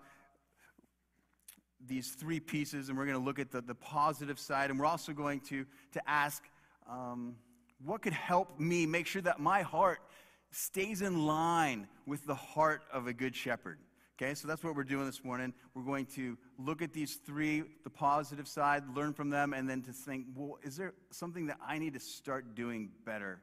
[1.87, 4.71] these three pieces, and we're going to look at the, the positive side.
[4.71, 6.43] And we're also going to, to ask
[6.89, 7.37] um,
[7.85, 10.01] what could help me make sure that my heart
[10.51, 13.79] stays in line with the heart of a good shepherd.
[14.21, 15.55] Okay, so that's what we're doing this morning.
[15.75, 19.81] We're going to look at these three, the positive side, learn from them, and then
[19.83, 23.41] to think, well, is there something that I need to start doing better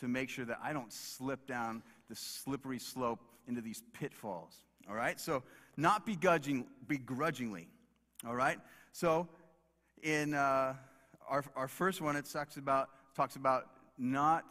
[0.00, 4.54] to make sure that I don't slip down the slippery slope into these pitfalls.
[4.88, 5.18] All right?
[5.18, 5.42] So,
[5.76, 7.68] not begrudging, begrudgingly.
[8.26, 8.58] All right?
[8.92, 9.28] So,
[10.02, 10.74] in uh,
[11.28, 13.66] our, our first one, it talks about, talks about
[13.98, 14.44] not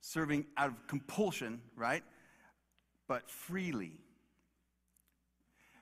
[0.00, 2.04] serving out of compulsion, right?
[3.08, 3.92] But freely.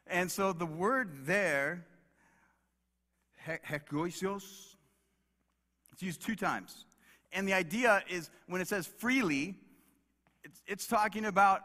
[0.06, 1.86] And so the word there,
[3.46, 4.76] hekoisios,
[5.92, 6.86] it's used two times.
[7.32, 9.56] And the idea is when it says freely,
[10.42, 11.62] it's, it's talking about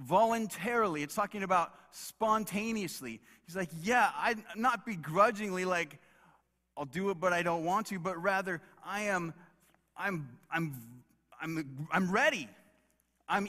[0.00, 1.02] voluntarily.
[1.02, 3.20] It's talking about spontaneously.
[3.46, 5.98] He's like, yeah, I'm not begrudgingly like,
[6.76, 9.34] I'll do it, but I don't want to, but rather I am,
[9.96, 10.74] I'm, I'm,
[11.40, 12.48] I'm, I'm ready.
[13.28, 13.48] I'm,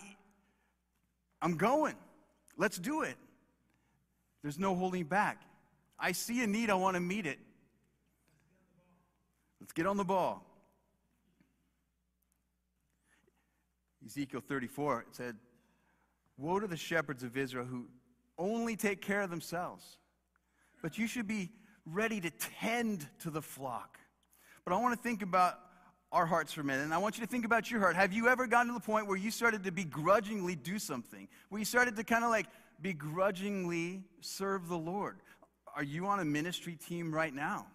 [1.42, 1.96] I'm going.
[2.58, 3.16] Let's do it.
[4.42, 5.42] There's no holding back.
[6.00, 7.40] I see a need, I want to meet it.
[9.60, 10.44] Let's get on the ball.
[14.04, 15.36] Ezekiel 34, it said,
[16.42, 17.88] Woe to the shepherds of Israel who
[18.38, 19.98] only take care of themselves.
[20.82, 21.52] But you should be
[21.86, 24.00] ready to tend to the flock.
[24.66, 25.60] But I want to think about
[26.12, 27.96] our hearts for a minute, and I want you to think about your heart.
[27.96, 31.28] Have you ever gotten to the point where you started to begrudgingly do something?
[31.50, 32.48] Where you started to kind of like
[32.82, 35.20] begrudgingly serve the Lord?
[35.76, 37.68] Are you on a ministry team right now?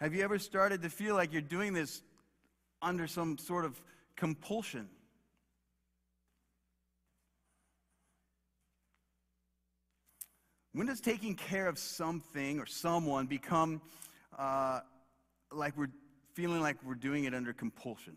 [0.00, 2.02] Have you ever started to feel like you're doing this
[2.80, 3.80] under some sort of
[4.14, 4.88] compulsion?
[10.74, 13.82] When does taking care of something or someone become
[14.38, 14.80] uh,
[15.50, 15.90] like we're
[16.34, 18.16] feeling like we're doing it under compulsion?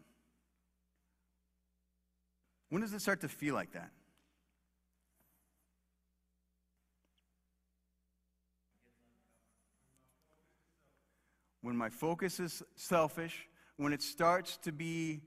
[2.70, 3.92] When does it start to feel like that?
[11.62, 15.22] When my focus is selfish, when it starts to be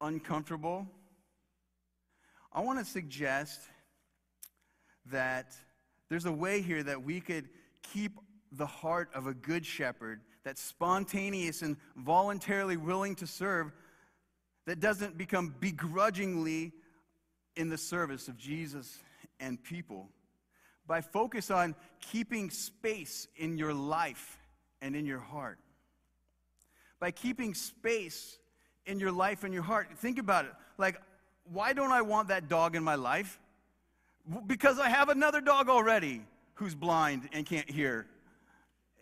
[0.00, 0.86] uncomfortable,
[2.52, 3.60] I want to suggest
[5.10, 5.54] that
[6.08, 7.48] there's a way here that we could
[7.92, 8.18] keep
[8.52, 13.72] the heart of a good shepherd that's spontaneous and voluntarily willing to serve,
[14.66, 16.72] that doesn't become begrudgingly
[17.56, 18.98] in the service of Jesus
[19.40, 20.08] and people.
[20.86, 24.38] By focus on keeping space in your life
[24.80, 25.58] and in your heart.
[27.00, 28.38] By keeping space
[28.86, 29.88] in your life and your heart.
[29.96, 30.52] Think about it.
[30.78, 31.00] Like,
[31.52, 33.40] why don't I want that dog in my life?
[34.46, 36.22] Because I have another dog already
[36.54, 38.06] who's blind and can't hear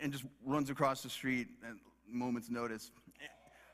[0.00, 1.74] and just runs across the street at
[2.10, 2.90] moment's notice.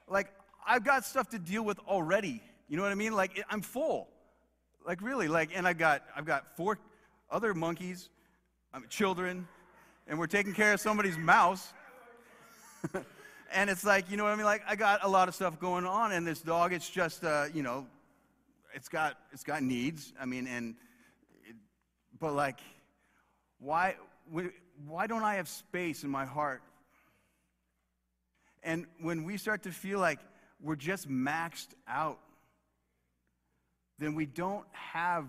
[0.06, 0.28] Like,
[0.66, 2.40] I've got stuff to deal with already.
[2.68, 3.14] You know what I mean?
[3.14, 4.08] Like, I'm full.
[4.86, 5.28] Like, really.
[5.28, 6.78] Like, and I've got, I've got four
[7.30, 8.10] other monkeys,
[8.74, 9.48] um, children,
[10.06, 11.72] and we're taking care of somebody's mouse.
[13.52, 14.44] and it's like, you know what I mean?
[14.44, 17.46] Like, I got a lot of stuff going on, and this dog, it's just, uh,
[17.52, 17.86] you know,
[18.74, 20.12] it's got, it's got needs.
[20.20, 20.74] I mean, and,
[22.20, 22.60] but like,
[23.58, 23.96] why,
[24.86, 26.62] why don't I have space in my heart?
[28.62, 30.20] And when we start to feel like
[30.60, 32.18] we're just maxed out,
[33.98, 35.26] then we don't have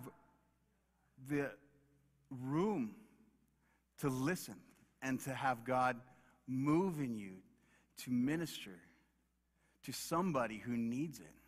[1.30, 1.50] the
[2.30, 2.96] room
[4.00, 4.56] to listen
[5.02, 5.98] and to have God
[6.48, 7.34] move in you
[8.04, 8.80] to minister
[9.86, 11.41] to somebody who needs it.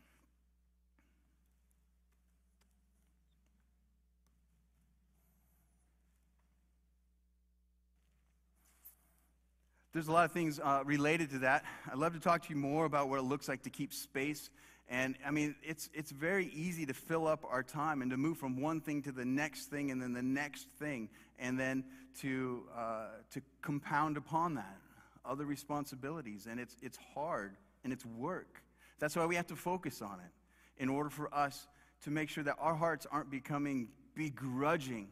[9.93, 11.63] There's a lot of things uh, related to that.
[11.91, 14.49] I'd love to talk to you more about what it looks like to keep space.
[14.89, 18.39] And I mean, it's, it's very easy to fill up our time and to move
[18.39, 21.83] from one thing to the next thing and then the next thing, and then
[22.21, 24.77] to, uh, to compound upon that
[25.23, 26.47] other responsibilities.
[26.49, 28.63] And it's, it's hard and it's work.
[28.97, 31.67] That's why we have to focus on it in order for us
[32.05, 35.07] to make sure that our hearts aren't becoming begrudging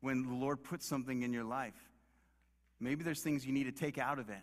[0.00, 1.74] when the Lord puts something in your life.
[2.82, 4.42] Maybe there's things you need to take out of it.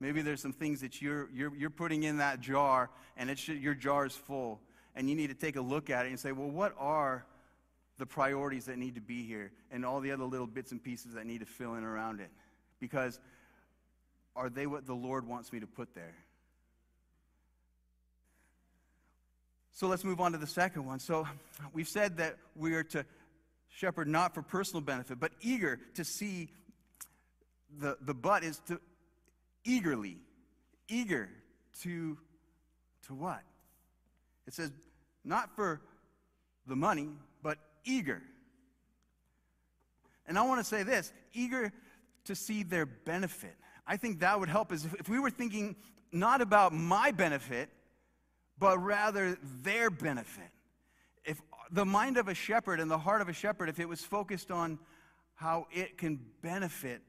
[0.00, 3.74] Maybe there's some things that you're, you're, you're putting in that jar and it's, your
[3.74, 4.60] jar is full.
[4.96, 7.24] And you need to take a look at it and say, well, what are
[7.98, 11.14] the priorities that need to be here and all the other little bits and pieces
[11.14, 12.30] that need to fill in around it?
[12.80, 13.20] Because
[14.34, 16.14] are they what the Lord wants me to put there?
[19.72, 20.98] So let's move on to the second one.
[20.98, 21.26] So
[21.72, 23.04] we've said that we are to
[23.68, 26.50] shepherd not for personal benefit, but eager to see
[27.78, 28.80] the, the but is to
[29.64, 30.18] eagerly,
[30.88, 31.28] eager
[31.82, 32.18] to,
[33.06, 33.42] to what?
[34.46, 34.72] It says,
[35.24, 35.80] not for
[36.66, 37.08] the money,
[37.42, 38.22] but eager.
[40.26, 41.72] And I want to say this eager
[42.24, 43.54] to see their benefit.
[43.86, 45.76] I think that would help us if, if we were thinking
[46.12, 47.68] not about my benefit,
[48.58, 50.50] but rather their benefit.
[51.24, 54.00] If the mind of a shepherd and the heart of a shepherd, if it was
[54.00, 54.78] focused on
[55.34, 57.02] how it can benefit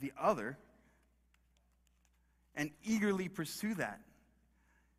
[0.00, 0.58] the other
[2.54, 4.00] and eagerly pursue that.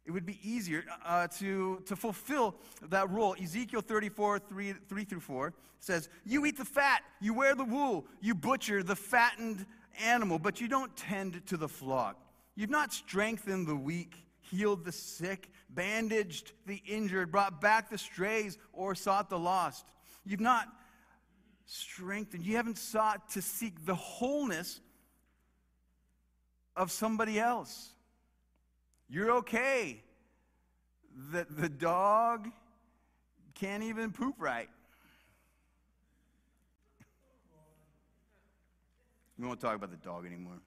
[0.06, 2.56] It would be easier uh, to, to fulfill
[2.90, 3.36] that role.
[3.42, 8.06] Ezekiel 34, 3, 3 through 4 says, You eat the fat, you wear the wool,
[8.22, 9.66] you butcher the fattened
[10.02, 12.22] animal, but you don't tend to the flock.
[12.56, 18.58] You've not strengthened the weak, healed the sick, bandaged the injured, brought back the strays,
[18.72, 19.88] or sought the lost.
[20.26, 20.70] You've not
[21.66, 24.80] strengthened, you haven't sought to seek the wholeness
[26.78, 27.90] of somebody else.
[29.10, 30.02] You're okay.
[31.32, 32.50] The, the dog
[33.56, 34.70] can't even poop right.
[39.40, 40.60] We won't talk about the dog anymore.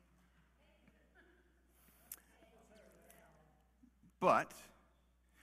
[4.21, 4.53] But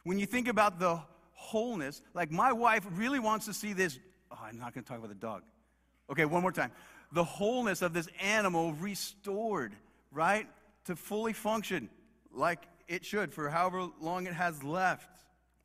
[0.03, 0.99] when you think about the
[1.33, 3.99] wholeness, like my wife really wants to see this.
[4.31, 5.43] Oh, I'm not going to talk about the dog.
[6.09, 6.71] Okay, one more time.
[7.11, 9.73] The wholeness of this animal restored,
[10.11, 10.47] right?
[10.87, 11.89] To fully function
[12.33, 15.09] like it should for however long it has left.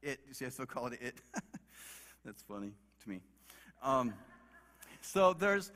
[0.02, 1.14] It, you see, I still call it it.
[2.24, 3.20] That's funny to me.
[3.82, 4.14] Um,
[5.00, 5.70] so there's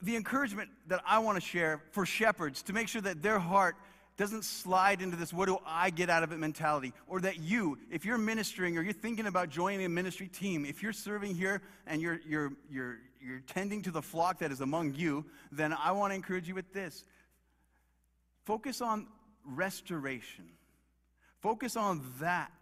[0.00, 3.76] the encouragement that I want to share for shepherds to make sure that their heart
[4.16, 6.94] doesn't slide into this what do I get out of it mentality.
[7.06, 10.82] Or that you, if you're ministering or you're thinking about joining a ministry team, if
[10.82, 14.94] you're serving here and you're, you're, you're, you're tending to the flock that is among
[14.94, 17.04] you, then I want to encourage you with this
[18.44, 19.06] Focus on
[19.44, 20.44] restoration.
[21.40, 22.52] Focus on that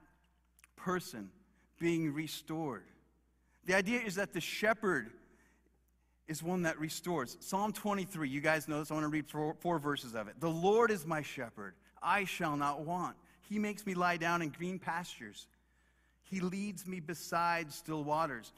[0.76, 1.30] person
[1.78, 2.84] being restored.
[3.64, 5.10] The idea is that the shepherd
[6.28, 7.36] is one that restores.
[7.40, 8.90] Psalm 23, you guys know this.
[8.90, 10.34] I want to read four, four, verses of it.
[10.40, 13.16] The Lord is my shepherd, I shall not want.
[13.48, 15.46] He makes me lie down in green pastures.
[16.22, 18.52] He leads me beside still waters.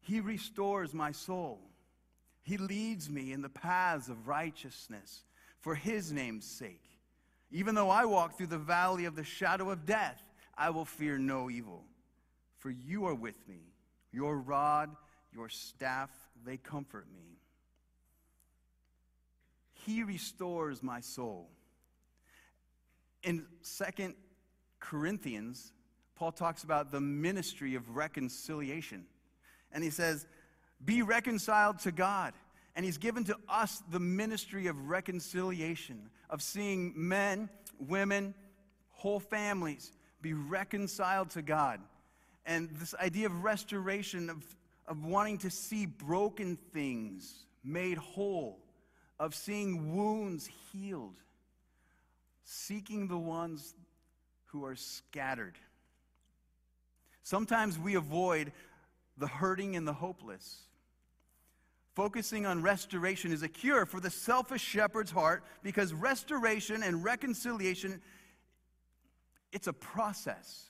[0.00, 1.60] He restores my soul.
[2.42, 5.22] He leads me in the paths of righteousness
[5.60, 6.82] for his name's sake.
[7.50, 10.22] Even though I walk through the valley of the shadow of death,
[10.56, 11.84] I will fear no evil.
[12.58, 13.60] For you are with me.
[14.12, 14.90] Your rod,
[15.32, 16.10] your staff,
[16.44, 17.38] they comfort me.
[19.86, 21.48] He restores my soul.
[23.22, 24.14] In Second
[24.80, 25.72] Corinthians,
[26.16, 29.06] Paul talks about the ministry of reconciliation.
[29.72, 30.26] And he says,
[30.84, 32.34] Be reconciled to God.
[32.78, 37.50] And he's given to us the ministry of reconciliation, of seeing men,
[37.80, 38.34] women,
[38.90, 39.90] whole families
[40.22, 41.80] be reconciled to God.
[42.46, 44.44] And this idea of restoration, of,
[44.86, 48.60] of wanting to see broken things made whole,
[49.18, 51.16] of seeing wounds healed,
[52.44, 53.74] seeking the ones
[54.44, 55.58] who are scattered.
[57.24, 58.52] Sometimes we avoid
[59.16, 60.67] the hurting and the hopeless.
[61.98, 68.00] Focusing on restoration is a cure for the selfish shepherd's heart because restoration and reconciliation
[69.50, 70.66] it's a process.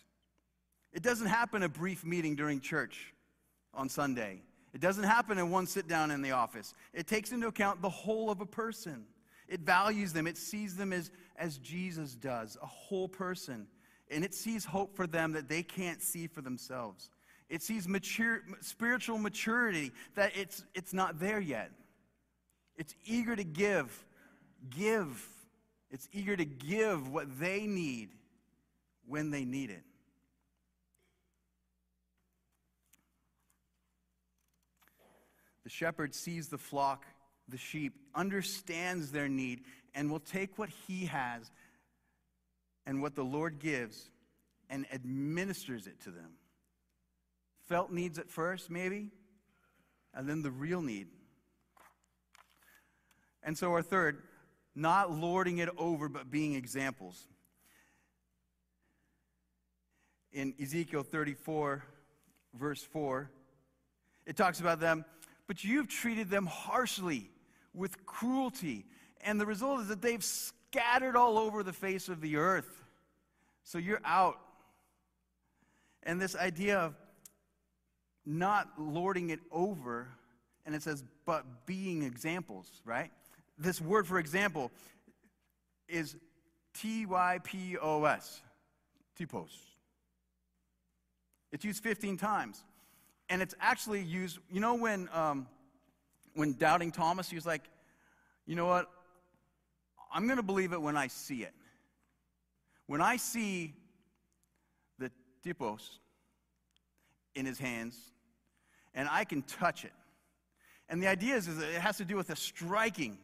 [0.91, 3.12] It doesn't happen a brief meeting during church
[3.74, 4.41] on Sunday.
[4.72, 6.72] It doesn't happen in one sit down in the office.
[6.95, 9.05] It takes into account the whole of a person.
[9.49, 13.66] It values them, it sees them as, as Jesus does, a whole person.
[14.11, 17.11] And it sees hope for them that they can't see for themselves.
[17.49, 21.70] It sees mature, spiritual maturity that it's, it's not there yet.
[22.76, 24.05] It's eager to give,
[24.70, 25.26] give.
[25.90, 28.11] It's eager to give what they need
[29.07, 29.82] when they need it.
[35.64, 37.05] The shepherd sees the flock,
[37.49, 39.62] the sheep, understands their need,
[39.94, 41.51] and will take what he has
[42.86, 44.11] and what the Lord gives
[44.70, 46.30] and administers it to them.
[47.68, 49.10] Felt needs at first, maybe,
[50.14, 51.08] and then the real need.
[53.42, 54.22] And so, our third,
[54.74, 57.28] not lording it over, but being examples.
[60.32, 61.84] In Ezekiel 34,
[62.54, 63.30] verse 4,
[64.26, 65.04] it talks about them
[65.48, 67.30] but you've treated them harshly
[67.74, 68.84] with cruelty.
[69.22, 72.84] And the result is that they've scattered all over the face of the earth.
[73.64, 74.38] So you're out.
[76.04, 76.94] And this idea of
[78.29, 80.07] not lording it over,
[80.66, 83.11] and it says, but being examples, right?
[83.59, 84.70] This word for example
[85.89, 86.14] is
[86.74, 88.43] T Y P O S,
[89.16, 89.51] typos.
[91.51, 92.62] It's used 15 times
[93.31, 95.47] and it's actually used, you know, when, um,
[96.35, 97.62] when doubting Thomas, he was like,
[98.47, 98.91] you know what?
[100.12, 101.55] I'm going to believe it when I see it.
[102.87, 103.74] When I see
[104.99, 105.11] the
[105.43, 105.99] typos
[107.35, 107.99] in his hands,
[108.99, 109.92] and I can touch it.
[110.88, 113.16] And the idea is, is that it has to do with the striking,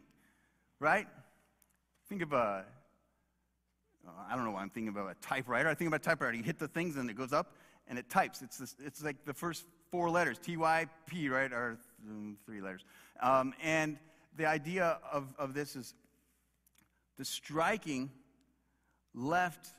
[0.78, 1.08] right?
[2.08, 2.64] Think of a,
[4.28, 5.68] I don't know why I'm thinking about a typewriter.
[5.68, 6.36] I think about a typewriter.
[6.36, 7.56] You hit the things and it goes up
[7.88, 8.40] and it types.
[8.40, 11.76] It's, this, it's like the first four letters, TYP, right, or
[12.46, 12.84] three letters.
[13.20, 13.98] Um, and
[14.36, 15.94] the idea of, of this is
[17.18, 18.12] the striking
[19.12, 19.70] left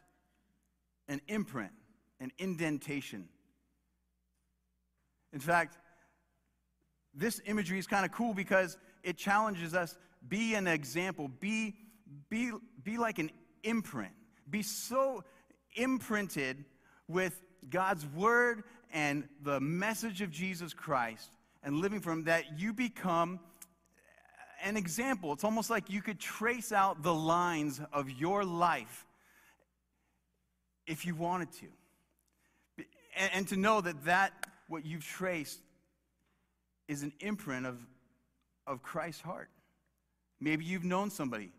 [1.07, 1.71] an imprint,
[2.19, 3.29] an indentation.
[5.31, 5.77] In fact,
[7.15, 9.97] this imagery is kind of cool because it challenges us
[10.27, 11.75] be an example, be,
[12.29, 12.51] be,
[12.83, 13.31] be like an
[13.63, 14.13] imprint,
[14.49, 15.23] be so
[15.75, 16.65] imprinted
[17.07, 21.29] with God's word and the message of Jesus Christ
[21.63, 23.39] and living from that, you become
[24.63, 25.33] an example.
[25.33, 29.05] It's almost like you could trace out the lines of your life
[30.87, 31.65] if you wanted to.
[33.17, 34.31] And, and to know that that,
[34.67, 35.59] what you've traced,
[36.87, 37.77] is an imprint of,
[38.67, 39.49] of Christ's heart.
[40.39, 41.51] Maybe you've known somebody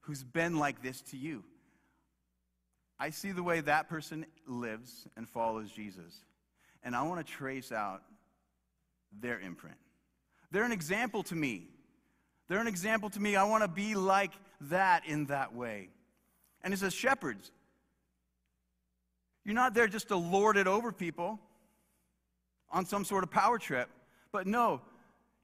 [0.00, 1.44] who's been like this to you.
[2.98, 6.22] I see the way that person lives and follows Jesus
[6.84, 8.02] and I want to trace out
[9.20, 9.76] their imprint.
[10.50, 11.68] They're an example to me.
[12.48, 13.36] They're an example to me.
[13.36, 15.88] I want to be like that in that way.
[16.62, 17.50] And it says, shepherds,
[19.44, 21.38] you're not there just to lord it over people
[22.70, 23.88] on some sort of power trip,
[24.32, 24.80] but no,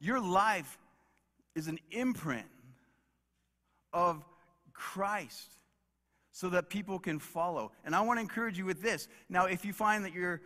[0.00, 0.78] your life
[1.54, 2.46] is an imprint
[3.92, 4.24] of
[4.72, 5.50] Christ
[6.32, 7.72] so that people can follow.
[7.84, 9.08] And I want to encourage you with this.
[9.28, 10.40] Now, if you find that you're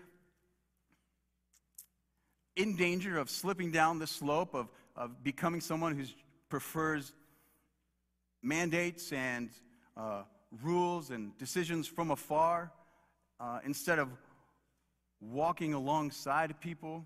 [2.56, 6.04] in danger of slipping down the slope of, of becoming someone who
[6.48, 7.12] prefers
[8.42, 9.50] mandates and
[9.96, 10.22] uh,
[10.62, 12.72] rules and decisions from afar
[13.40, 14.08] uh, instead of
[15.20, 17.04] walking alongside people,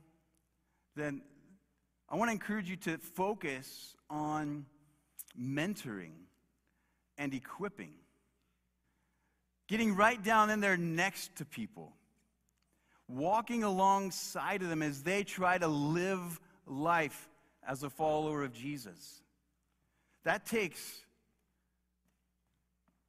[0.96, 1.22] then
[2.08, 4.66] I want to encourage you to focus on
[5.40, 6.12] mentoring
[7.18, 7.94] and equipping.
[9.68, 11.92] Getting right down in there next to people
[13.08, 17.28] walking alongside of them as they try to live life
[17.66, 19.22] as a follower of Jesus.
[20.24, 21.04] That takes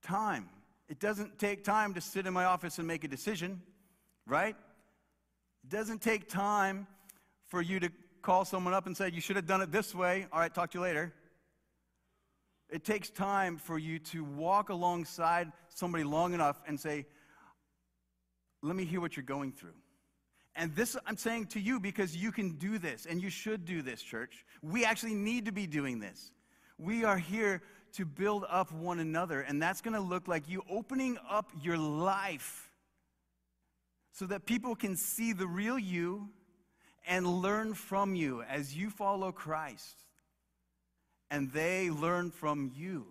[0.03, 0.49] time.
[0.87, 3.61] It doesn't take time to sit in my office and make a decision,
[4.25, 4.55] right?
[5.63, 6.87] It doesn't take time
[7.47, 7.89] for you to
[8.21, 10.27] call someone up and say, You should have done it this way.
[10.31, 11.13] All right, talk to you later.
[12.69, 17.05] It takes time for you to walk alongside somebody long enough and say,
[18.61, 19.75] Let me hear what you're going through.
[20.55, 23.81] And this I'm saying to you because you can do this and you should do
[23.81, 24.43] this, church.
[24.61, 26.31] We actually need to be doing this.
[26.77, 27.61] We are here
[27.93, 31.77] to build up one another, and that's going to look like you opening up your
[31.77, 32.71] life
[34.11, 36.29] so that people can see the real you
[37.07, 40.03] and learn from you as you follow Christ,
[41.31, 43.05] and they learn from you.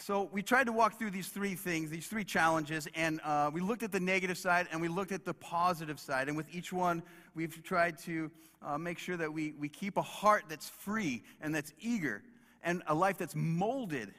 [0.00, 3.60] So, we tried to walk through these three things, these three challenges, and uh, we
[3.60, 6.28] looked at the negative side and we looked at the positive side.
[6.28, 7.02] And with each one,
[7.34, 8.30] we've tried to
[8.62, 12.22] uh, make sure that we, we keep a heart that's free and that's eager
[12.62, 14.14] and a life that's molded.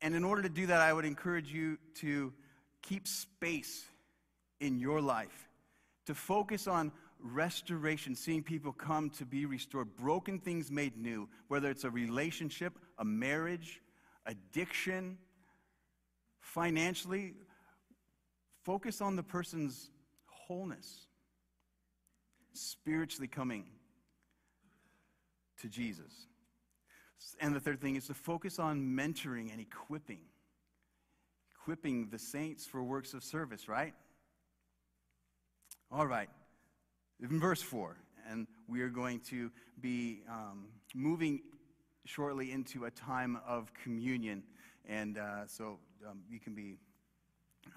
[0.00, 2.32] And in order to do that, I would encourage you to
[2.82, 3.84] keep space
[4.62, 5.48] in your life,
[6.06, 11.70] to focus on restoration, seeing people come to be restored, broken things made new, whether
[11.70, 13.80] it's a relationship, a marriage,
[14.26, 15.18] addiction,
[16.40, 17.34] financially,
[18.64, 19.90] focus on the person's
[20.26, 21.06] wholeness,
[22.52, 23.64] spiritually coming
[25.60, 26.26] to Jesus.
[27.40, 30.22] And the third thing is to focus on mentoring and equipping,
[31.60, 33.94] equipping the saints for works of service, right?
[35.94, 36.30] All right.
[37.20, 39.50] In verse 4, and we are going to
[39.82, 41.42] be um, moving
[42.06, 44.42] shortly into a time of communion.
[44.88, 45.78] And uh, so
[46.08, 46.78] um, you can be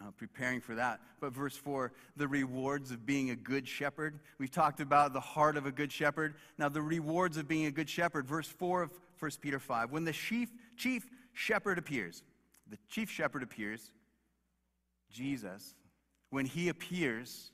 [0.02, 1.02] uh, preparing for that.
[1.20, 4.18] But verse 4, the rewards of being a good shepherd.
[4.40, 6.36] We've talked about the heart of a good shepherd.
[6.58, 8.26] Now, the rewards of being a good shepherd.
[8.26, 9.92] Verse 4 of 1 Peter 5.
[9.92, 12.24] When the chief, chief shepherd appears,
[12.70, 13.92] the chief shepherd appears,
[15.12, 15.76] Jesus,
[16.30, 17.52] when he appears,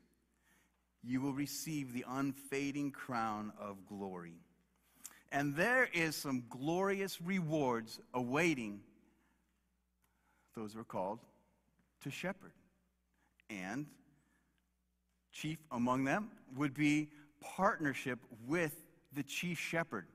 [1.04, 4.36] you will receive the unfading crown of glory.
[5.32, 8.82] And there is some glorious rewards awaiting
[10.56, 11.20] those who are called
[12.04, 12.52] to shepherd.
[13.50, 13.86] And
[15.32, 18.76] chief among them would be partnership with
[19.14, 20.06] the chief shepherd.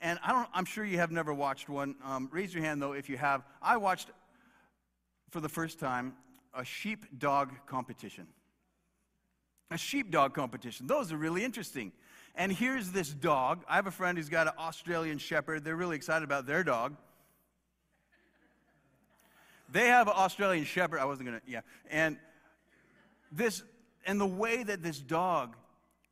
[0.00, 1.94] And I don't, I'm sure you have never watched one.
[2.04, 3.42] Um, raise your hand though if you have.
[3.62, 4.10] I watched
[5.30, 6.14] for the first time
[6.52, 8.26] a sheepdog competition.
[9.70, 10.86] A sheepdog competition.
[10.86, 11.92] Those are really interesting.
[12.34, 13.64] And here's this dog.
[13.68, 15.64] I have a friend who's got an Australian Shepherd.
[15.64, 16.96] They're really excited about their dog.
[19.70, 21.00] They have an Australian Shepherd.
[21.00, 21.60] I wasn't going to, yeah.
[21.90, 22.18] And
[23.32, 23.62] this,
[24.06, 25.56] and the way that this dog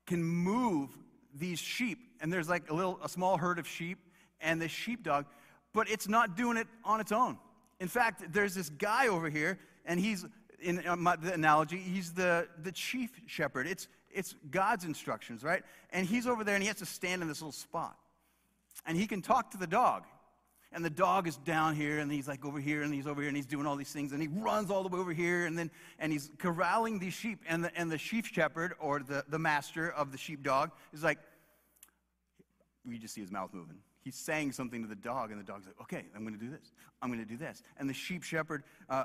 [0.06, 0.90] can move
[1.34, 3.98] these sheep, and there's like a little, a small herd of sheep,
[4.40, 5.26] and this sheepdog,
[5.72, 7.38] but it's not doing it on its own.
[7.80, 10.24] In fact, there's this guy over here, and he's,
[10.62, 13.66] in uh, the analogy, he's the, the chief shepherd.
[13.66, 15.62] It's, it's God's instructions, right?
[15.90, 17.96] And he's over there and he has to stand in this little spot.
[18.86, 20.04] And he can talk to the dog.
[20.74, 23.28] And the dog is down here and he's like over here and he's over here
[23.28, 25.58] and he's doing all these things and he runs all the way over here and
[25.58, 29.38] then and he's corralling these sheep and the, and the sheep shepherd or the, the
[29.38, 31.18] master of the sheep dog is like
[32.88, 35.66] you just see his mouth moving he's saying something to the dog and the dog's
[35.66, 38.22] like okay i'm going to do this i'm going to do this and the sheep
[38.22, 39.04] shepherd uh,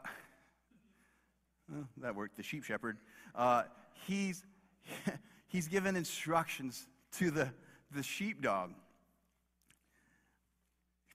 [1.97, 2.97] that worked the sheep shepherd
[3.36, 3.63] uh,
[4.05, 4.43] he's
[5.47, 6.88] he's given instructions
[7.18, 7.49] to the,
[7.91, 8.72] the sheepdog.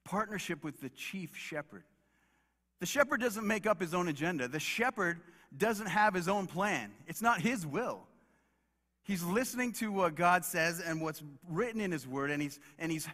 [0.04, 1.84] Partnership with the chief shepherd.
[2.80, 4.48] The shepherd doesn't make up his own agenda.
[4.48, 5.20] The shepherd
[5.56, 6.90] doesn't have his own plan.
[7.06, 8.00] It's not his will.
[9.04, 12.90] He's listening to what God says and what's written in his word, and he's, and
[12.90, 13.08] he's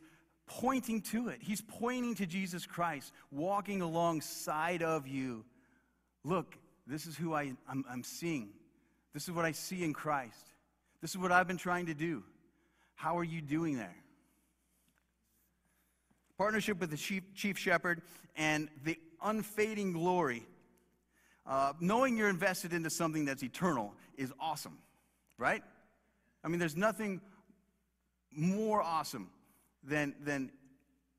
[0.46, 1.38] pointing to it.
[1.40, 5.44] He's pointing to Jesus Christ, walking alongside of you.
[6.24, 6.56] Look,
[6.88, 8.48] this is who I, I'm, I'm seeing.
[9.12, 10.46] This is what I see in Christ.
[11.00, 12.24] This is what I've been trying to do.
[12.94, 13.96] How are you doing there?
[16.38, 18.00] Partnership with the chief, chief shepherd
[18.36, 20.46] and the unfading glory.
[21.46, 24.78] Uh, knowing you're invested into something that's eternal is awesome,
[25.36, 25.62] right?
[26.44, 27.20] I mean, there's nothing
[28.30, 29.30] more awesome
[29.82, 30.50] than, than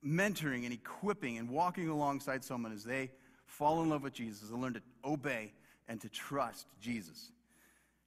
[0.05, 3.09] mentoring and equipping and walking alongside someone as they
[3.45, 5.51] fall in love with Jesus and learn to obey
[5.89, 7.31] and to trust Jesus.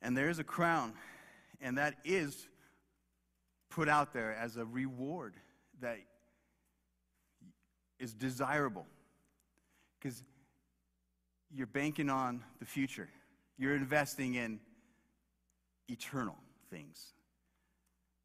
[0.01, 0.95] And there is a crown,
[1.61, 2.47] and that is
[3.70, 5.35] put out there as a reward
[5.80, 5.99] that
[7.99, 8.87] is desirable
[10.01, 10.22] because
[11.55, 13.09] you're banking on the future.
[13.59, 14.61] You're investing in
[15.89, 16.37] eternal
[16.70, 17.12] things.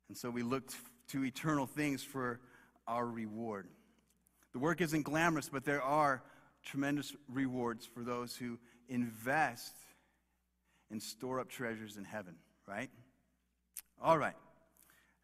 [0.07, 0.71] And so we look
[1.09, 2.39] to eternal things for
[2.87, 3.67] our reward.
[4.53, 6.23] The work isn't glamorous, but there are
[6.63, 9.75] tremendous rewards for those who invest
[10.89, 12.35] and store up treasures in heaven,
[12.67, 12.89] right?
[14.01, 14.35] All right.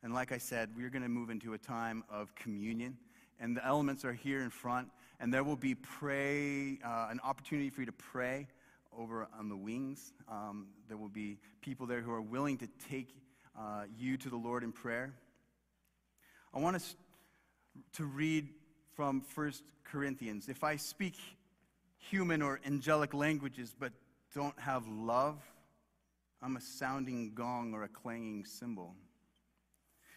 [0.03, 2.97] And like I said, we're going to move into a time of communion,
[3.39, 4.89] and the elements are here in front,
[5.19, 8.47] and there will be pray, uh, an opportunity for you to pray
[8.97, 10.13] over on the wings.
[10.29, 13.15] Um, there will be people there who are willing to take
[13.57, 15.13] uh, you to the Lord in prayer.
[16.53, 16.95] I want us
[17.93, 18.49] to read
[18.95, 19.53] from 1
[19.83, 20.49] Corinthians.
[20.49, 21.15] If I speak
[22.09, 23.91] human or angelic languages but
[24.33, 25.37] don't have love,
[26.41, 28.95] I'm a sounding gong or a clanging cymbal.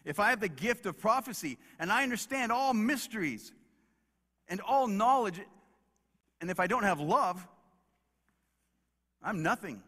[0.05, 3.53] If I have the gift of prophecy and I understand all mysteries
[4.49, 5.41] and all knowledge,
[6.41, 7.47] and if I don't have love,
[9.23, 9.83] I'm nothing.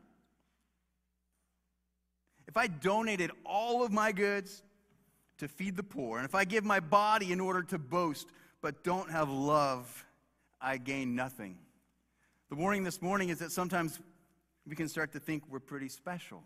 [2.48, 4.62] If I donated all of my goods
[5.38, 8.26] to feed the poor, and if I give my body in order to boast,
[8.60, 10.04] but don't have love,
[10.60, 11.58] I gain nothing.
[12.50, 13.98] The warning this morning is that sometimes
[14.66, 16.42] we can start to think we're pretty special.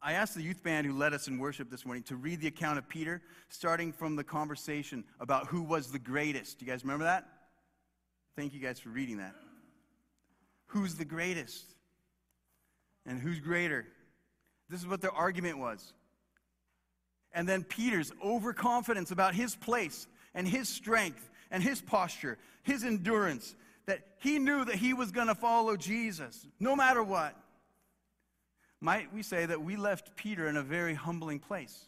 [0.00, 2.46] I asked the youth band who led us in worship this morning to read the
[2.46, 6.58] account of Peter, starting from the conversation about who was the greatest.
[6.58, 7.26] Do you guys remember that?
[8.34, 9.34] Thank you guys for reading that.
[10.68, 11.64] Who's the greatest?
[13.04, 13.86] And who's greater?
[14.70, 15.92] This is what their argument was.
[17.32, 23.54] And then Peter's overconfidence about his place and his strength and his posture, his endurance,
[23.86, 27.36] that he knew that he was going to follow Jesus no matter what.
[28.80, 31.86] Might we say that we left Peter in a very humbling place,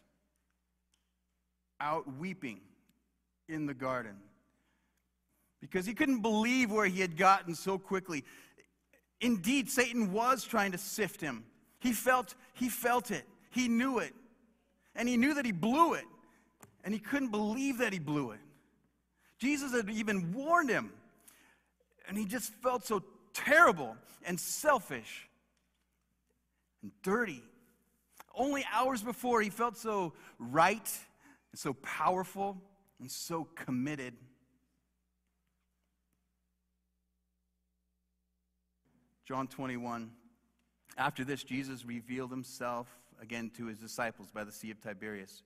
[1.80, 2.60] out weeping
[3.48, 4.16] in the garden,
[5.60, 8.24] because he couldn't believe where he had gotten so quickly.
[9.20, 11.44] Indeed, Satan was trying to sift him.
[11.80, 13.24] He felt, he felt it.
[13.50, 14.14] He knew it.
[14.94, 16.04] And he knew that he blew it.
[16.84, 18.40] And he couldn't believe that he blew it.
[19.38, 20.92] Jesus had even warned him
[22.08, 23.02] and he just felt so
[23.34, 23.94] terrible
[24.24, 25.28] and selfish
[26.82, 27.42] and dirty.
[28.34, 30.90] Only hours before, he felt so right
[31.52, 32.56] and so powerful
[32.98, 34.14] and so committed.
[39.26, 40.10] John 21.
[40.96, 42.88] After this, Jesus revealed himself
[43.20, 45.42] again to his disciples by the Sea of Tiberias.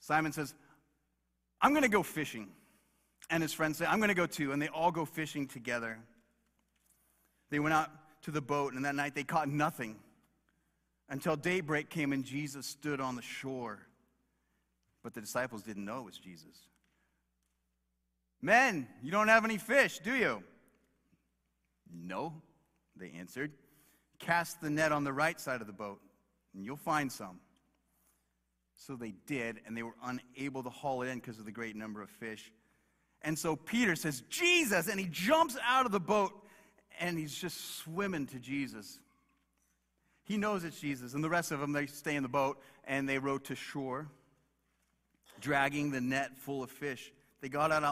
[0.00, 0.54] Simon says,
[1.60, 2.48] I'm going to go fishing
[3.32, 4.52] and his friends say, I'm going to go too.
[4.52, 5.98] And they all go fishing together.
[7.50, 7.88] They went out
[8.22, 9.96] to the boat, and that night they caught nothing
[11.08, 13.80] until daybreak came and Jesus stood on the shore.
[15.02, 16.68] But the disciples didn't know it was Jesus.
[18.42, 20.42] Men, you don't have any fish, do you?
[21.90, 22.34] No,
[22.96, 23.52] they answered.
[24.18, 26.00] Cast the net on the right side of the boat,
[26.54, 27.40] and you'll find some.
[28.74, 31.76] So they did, and they were unable to haul it in because of the great
[31.76, 32.52] number of fish.
[33.24, 36.32] And so Peter says, Jesus, and he jumps out of the boat
[37.00, 38.98] and he's just swimming to Jesus.
[40.24, 41.14] He knows it's Jesus.
[41.14, 44.08] And the rest of them, they stay in the boat and they row to shore,
[45.40, 47.12] dragging the net full of fish.
[47.40, 47.84] They got out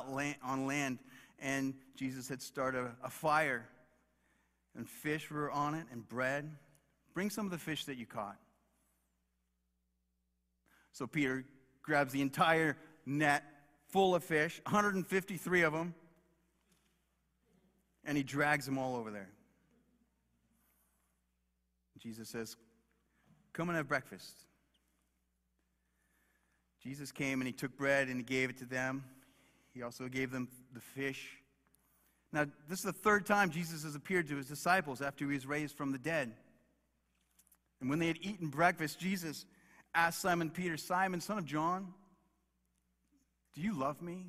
[0.42, 0.98] on land
[1.38, 3.68] and Jesus had started a fire.
[4.76, 6.50] And fish were on it and bread.
[7.12, 8.36] Bring some of the fish that you caught.
[10.92, 11.44] So Peter
[11.82, 13.42] grabs the entire net
[13.90, 15.94] full of fish, 153 of them,
[18.04, 19.28] and he drags them all over there.
[21.98, 22.56] Jesus says,
[23.52, 24.36] Come and have breakfast.
[26.82, 29.04] Jesus came and he took bread and he gave it to them.
[29.74, 31.28] He also gave them the fish.
[32.32, 35.46] Now, this is the third time Jesus has appeared to his disciples after he was
[35.46, 36.32] raised from the dead.
[37.80, 39.44] And when they had eaten breakfast, Jesus
[39.94, 41.92] asked Simon Peter, Simon, son of John,
[43.54, 44.26] do you love me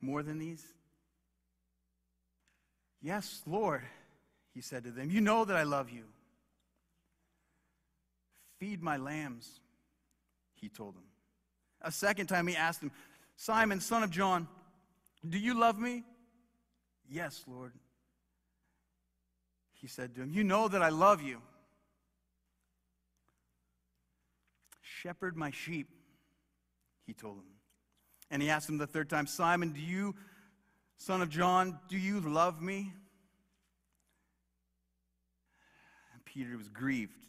[0.00, 0.64] more than these?
[3.00, 3.82] Yes, Lord,
[4.52, 5.10] he said to them.
[5.10, 6.04] You know that I love you.
[8.58, 9.60] Feed my lambs,
[10.54, 11.04] he told them.
[11.82, 12.90] A second time he asked them,
[13.36, 14.48] Simon, son of John,
[15.28, 16.04] do you love me?
[17.08, 17.72] Yes, Lord.
[19.74, 21.42] He said to him, You know that I love you.
[24.80, 25.88] Shepherd my sheep
[27.06, 27.44] he told him.
[28.30, 30.14] And he asked him the third time, Simon, do you,
[30.96, 32.92] son of John, do you love me?
[36.12, 37.26] And Peter was grieved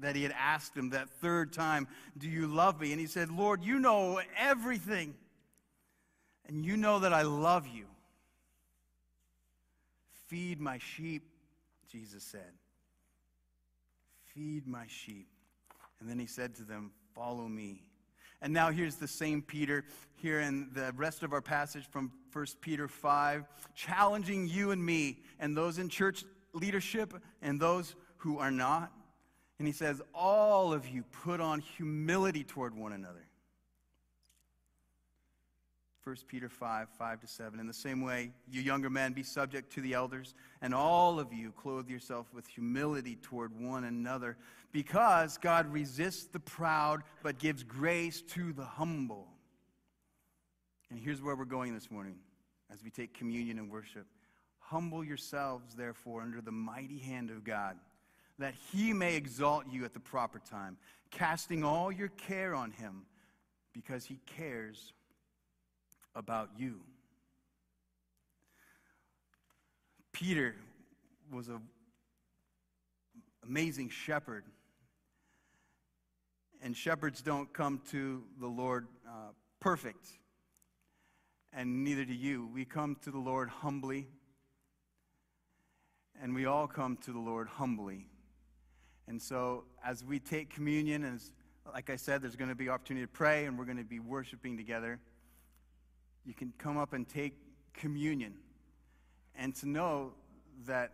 [0.00, 2.92] that he had asked him that third time, Do you love me?
[2.92, 5.14] And he said, Lord, you know everything,
[6.46, 7.86] and you know that I love you.
[10.28, 11.22] Feed my sheep,
[11.90, 12.52] Jesus said.
[14.34, 15.26] Feed my sheep.
[16.00, 17.87] And then he said to them, Follow me.
[18.40, 19.84] And now here's the same Peter
[20.14, 25.18] here in the rest of our passage from 1 Peter 5, challenging you and me
[25.40, 28.92] and those in church leadership and those who are not.
[29.58, 33.28] And he says, All of you put on humility toward one another.
[36.08, 37.60] 1 Peter 5, 5 to 7.
[37.60, 41.34] In the same way, you younger men, be subject to the elders, and all of
[41.34, 44.38] you clothe yourself with humility toward one another,
[44.72, 49.28] because God resists the proud, but gives grace to the humble.
[50.90, 52.16] And here's where we're going this morning
[52.72, 54.06] as we take communion and worship.
[54.58, 57.76] Humble yourselves, therefore, under the mighty hand of God,
[58.38, 60.76] that he may exalt you at the proper time,
[61.10, 63.06] casting all your care on him,
[63.72, 64.92] because he cares
[66.14, 66.80] about you.
[70.12, 70.54] Peter
[71.32, 71.60] was an
[73.46, 74.44] amazing shepherd.
[76.62, 79.30] And shepherds don't come to the Lord uh,
[79.60, 80.08] perfect,
[81.52, 82.48] and neither do you.
[82.52, 84.08] We come to the Lord humbly,
[86.20, 88.06] and we all come to the Lord humbly.
[89.06, 91.32] And so, as we take communion, as,
[91.72, 94.00] like I said, there's going to be opportunity to pray, and we're going to be
[94.00, 94.98] worshiping together
[96.28, 97.32] you can come up and take
[97.72, 98.34] communion
[99.34, 100.12] and to know
[100.66, 100.92] that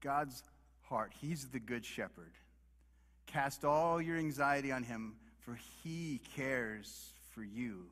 [0.00, 0.42] God's
[0.82, 2.32] heart, He's the good shepherd.
[3.32, 7.86] Cast all your anxiety on Him, for He cares for you.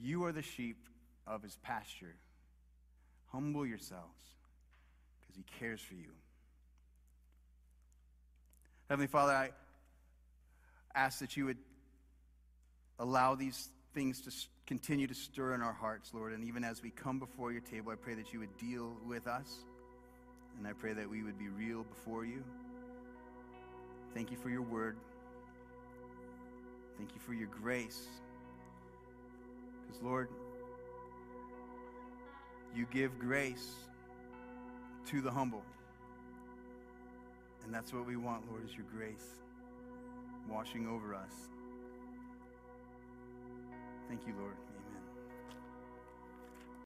[0.00, 0.88] You are the sheep
[1.26, 2.16] of His pasture.
[3.30, 4.20] Humble yourselves
[5.20, 6.10] because He cares for you.
[8.88, 9.50] Heavenly Father, I
[10.94, 11.58] ask that you would
[12.98, 14.32] allow these things to
[14.66, 16.32] continue to stir in our hearts, Lord.
[16.32, 19.26] And even as we come before your table, I pray that you would deal with
[19.28, 19.64] us.
[20.58, 22.42] And I pray that we would be real before you.
[24.14, 24.96] Thank you for your word.
[26.96, 28.06] Thank you for your grace.
[29.82, 30.28] Because, Lord,
[32.74, 33.72] you give grace
[35.06, 35.64] to the humble.
[37.64, 39.26] And that's what we want, Lord, is your grace
[40.48, 41.32] washing over us.
[44.08, 44.63] Thank you, Lord.